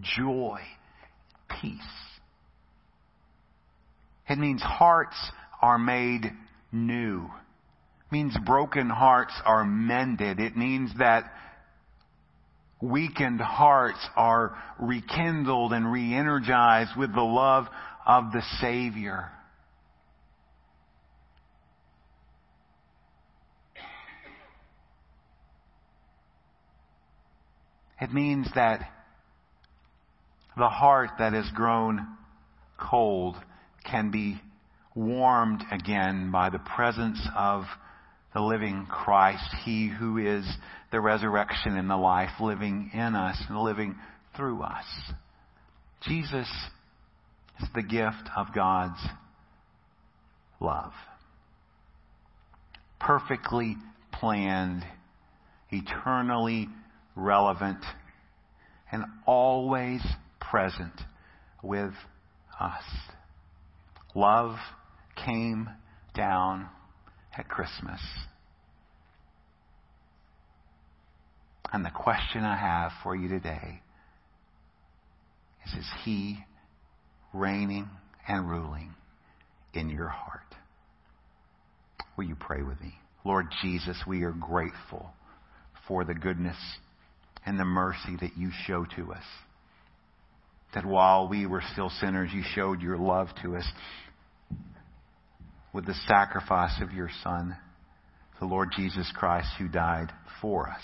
joy, 0.00 0.60
peace. 1.60 1.78
It 4.32 4.38
means 4.38 4.62
hearts 4.62 5.16
are 5.60 5.76
made 5.76 6.32
new. 6.72 7.26
It 7.26 8.12
means 8.12 8.34
broken 8.46 8.88
hearts 8.88 9.34
are 9.44 9.62
mended. 9.62 10.40
It 10.40 10.56
means 10.56 10.90
that 10.98 11.30
weakened 12.80 13.42
hearts 13.42 13.98
are 14.16 14.56
rekindled 14.80 15.74
and 15.74 15.92
re-energized 15.92 16.96
with 16.96 17.14
the 17.14 17.20
love 17.20 17.66
of 18.06 18.32
the 18.32 18.40
Savior. 18.58 19.30
It 28.00 28.14
means 28.14 28.48
that 28.54 28.80
the 30.56 30.70
heart 30.70 31.10
that 31.18 31.34
has 31.34 31.50
grown 31.54 32.06
cold 32.78 33.36
can 33.84 34.10
be 34.10 34.40
warmed 34.94 35.62
again 35.70 36.30
by 36.30 36.50
the 36.50 36.58
presence 36.58 37.20
of 37.36 37.64
the 38.34 38.40
living 38.40 38.86
Christ, 38.88 39.44
He 39.64 39.88
who 39.88 40.18
is 40.18 40.46
the 40.90 41.00
resurrection 41.00 41.76
and 41.76 41.88
the 41.88 41.96
life 41.96 42.40
living 42.40 42.90
in 42.94 43.14
us 43.14 43.42
and 43.48 43.58
living 43.58 43.96
through 44.36 44.62
us. 44.62 44.84
Jesus 46.02 46.48
is 47.60 47.68
the 47.74 47.82
gift 47.82 48.28
of 48.36 48.48
God's 48.54 49.00
love. 50.60 50.92
Perfectly 52.98 53.76
planned, 54.12 54.84
eternally 55.70 56.68
relevant, 57.14 57.84
and 58.90 59.04
always 59.26 60.02
present 60.40 60.92
with 61.62 61.92
us. 62.60 62.82
Love 64.14 64.56
came 65.24 65.68
down 66.14 66.68
at 67.36 67.48
Christmas. 67.48 68.00
And 71.72 71.84
the 71.84 71.90
question 71.90 72.44
I 72.44 72.56
have 72.56 72.92
for 73.02 73.16
you 73.16 73.28
today 73.28 73.80
is 75.66 75.72
Is 75.78 75.86
He 76.04 76.38
reigning 77.32 77.88
and 78.28 78.48
ruling 78.48 78.94
in 79.72 79.88
your 79.88 80.08
heart? 80.08 80.40
Will 82.16 82.24
you 82.24 82.36
pray 82.38 82.62
with 82.62 82.80
me? 82.80 82.94
Lord 83.24 83.46
Jesus, 83.62 83.96
we 84.06 84.22
are 84.22 84.32
grateful 84.32 85.10
for 85.88 86.04
the 86.04 86.14
goodness 86.14 86.56
and 87.46 87.58
the 87.58 87.64
mercy 87.64 88.16
that 88.20 88.36
you 88.36 88.50
show 88.66 88.84
to 88.96 89.12
us. 89.12 89.24
That 90.74 90.86
while 90.86 91.28
we 91.28 91.46
were 91.46 91.62
still 91.72 91.90
sinners, 92.00 92.30
you 92.32 92.42
showed 92.54 92.80
your 92.80 92.96
love 92.96 93.28
to 93.42 93.56
us 93.56 93.70
with 95.72 95.86
the 95.86 95.94
sacrifice 96.06 96.80
of 96.80 96.92
your 96.92 97.10
Son, 97.22 97.56
the 98.40 98.46
Lord 98.46 98.70
Jesus 98.76 99.10
Christ, 99.14 99.48
who 99.58 99.68
died 99.68 100.12
for 100.40 100.68
us, 100.68 100.82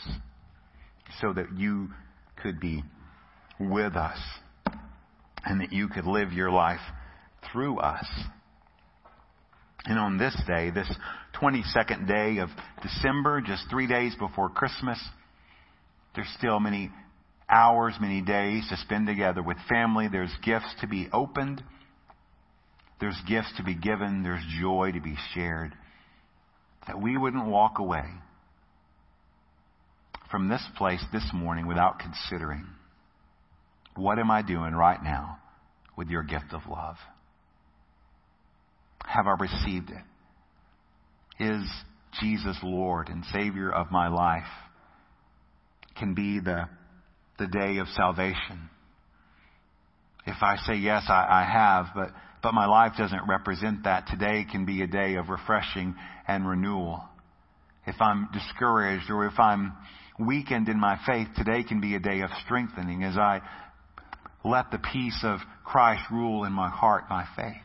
so 1.20 1.32
that 1.32 1.56
you 1.56 1.88
could 2.42 2.60
be 2.60 2.82
with 3.58 3.96
us 3.96 4.18
and 5.44 5.60
that 5.60 5.72
you 5.72 5.88
could 5.88 6.06
live 6.06 6.32
your 6.32 6.50
life 6.50 6.80
through 7.50 7.78
us. 7.78 8.06
And 9.84 9.98
on 9.98 10.18
this 10.18 10.36
day, 10.46 10.70
this 10.70 10.90
22nd 11.40 12.06
day 12.06 12.40
of 12.40 12.50
December, 12.82 13.40
just 13.40 13.64
three 13.70 13.86
days 13.86 14.14
before 14.18 14.50
Christmas, 14.50 15.02
there's 16.14 16.28
still 16.36 16.60
many 16.60 16.90
hours, 17.50 17.94
many 18.00 18.20
days 18.20 18.66
to 18.68 18.76
spend 18.76 19.06
together 19.06 19.42
with 19.42 19.56
family. 19.68 20.08
There's 20.08 20.34
gifts 20.44 20.74
to 20.80 20.86
be 20.86 21.08
opened. 21.12 21.62
There's 23.00 23.20
gifts 23.28 23.52
to 23.56 23.62
be 23.62 23.74
given. 23.74 24.22
There's 24.22 24.44
joy 24.60 24.92
to 24.92 25.00
be 25.00 25.16
shared. 25.34 25.74
That 26.86 27.00
we 27.00 27.16
wouldn't 27.16 27.46
walk 27.46 27.78
away 27.78 28.04
from 30.30 30.48
this 30.48 30.64
place 30.76 31.02
this 31.12 31.28
morning 31.32 31.66
without 31.66 31.98
considering 31.98 32.66
what 33.96 34.18
am 34.18 34.30
I 34.30 34.42
doing 34.42 34.74
right 34.74 35.02
now 35.02 35.38
with 35.96 36.08
your 36.08 36.22
gift 36.22 36.52
of 36.52 36.62
love? 36.70 36.96
Have 39.04 39.26
I 39.26 39.36
received 39.40 39.90
it? 39.90 41.42
Is 41.42 41.68
Jesus 42.20 42.56
Lord 42.62 43.08
and 43.08 43.24
Savior 43.32 43.70
of 43.70 43.90
my 43.90 44.08
life? 44.08 44.48
Can 45.98 46.14
be 46.14 46.40
the, 46.40 46.68
the 47.38 47.46
day 47.46 47.78
of 47.78 47.88
salvation. 47.88 48.70
If 50.26 50.42
I 50.42 50.56
say 50.66 50.74
yes, 50.74 51.04
I, 51.08 51.26
I 51.28 51.50
have, 51.50 51.86
but 51.94 52.10
but 52.42 52.54
my 52.54 52.66
life 52.66 52.92
doesn't 52.96 53.28
represent 53.28 53.84
that. 53.84 54.06
Today 54.06 54.44
can 54.50 54.64
be 54.64 54.82
a 54.82 54.86
day 54.86 55.16
of 55.16 55.28
refreshing 55.28 55.94
and 56.26 56.48
renewal. 56.48 57.02
If 57.86 57.96
I'm 58.00 58.28
discouraged 58.32 59.10
or 59.10 59.26
if 59.26 59.38
I'm 59.38 59.72
weakened 60.18 60.68
in 60.68 60.78
my 60.78 60.98
faith, 61.06 61.28
today 61.36 61.64
can 61.64 61.80
be 61.80 61.94
a 61.94 62.00
day 62.00 62.20
of 62.20 62.30
strengthening 62.44 63.02
as 63.02 63.16
I 63.16 63.40
let 64.44 64.70
the 64.70 64.78
peace 64.78 65.18
of 65.24 65.40
Christ 65.64 66.02
rule 66.12 66.44
in 66.44 66.52
my 66.52 66.68
heart, 66.68 67.04
my 67.10 67.26
faith. 67.36 67.62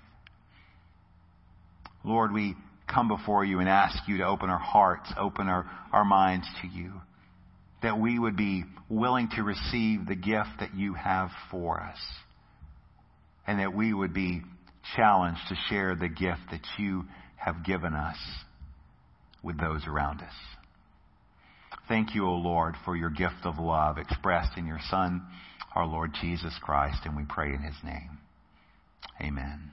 Lord, 2.04 2.34
we 2.34 2.56
come 2.88 3.08
before 3.08 3.46
you 3.46 3.60
and 3.60 3.70
ask 3.70 3.98
you 4.08 4.18
to 4.18 4.26
open 4.26 4.50
our 4.50 4.60
hearts, 4.60 5.12
open 5.20 5.48
our, 5.48 5.70
our 5.92 6.04
minds 6.04 6.48
to 6.62 6.68
you, 6.68 6.94
that 7.84 8.00
we 8.00 8.17
would 8.17 8.36
be 8.36 8.63
willing 8.89 9.30
to 9.36 9.43
receive 9.43 10.08
the 10.08 10.15
gift 10.15 10.50
that 10.60 10.74
you 10.74 10.93
have 10.93 11.30
for 11.52 11.80
us, 11.80 12.00
and 13.46 13.60
that 13.60 13.74
we 13.74 13.93
would 13.93 14.13
be 14.13 14.41
challenged 14.96 15.41
to 15.50 15.56
share 15.69 15.96
the 15.96 16.08
gift 16.08 16.41
that 16.52 16.65
you 16.78 17.06
have 17.36 17.63
given 17.65 17.93
us 17.93 18.17
with 19.43 19.60
those 19.60 19.86
around 19.86 20.22
us. 20.22 20.34
Thank 21.89 22.15
you, 22.15 22.26
O 22.26 22.36
Lord, 22.36 22.76
for 22.86 22.96
your 22.96 23.10
gift 23.10 23.43
of 23.43 23.60
love 23.60 23.98
expressed 23.98 24.58
in 24.58 24.65
your 24.65 24.80
Son, 24.89 25.22
our 25.76 25.86
Lord 25.86 26.12
Jesus 26.22 26.54
Christ, 26.62 27.00
and 27.04 27.17
we 27.17 27.24
pray 27.28 27.54
in 27.54 27.62
his 27.62 27.76
name. 27.84 28.17
Amen. 29.22 29.73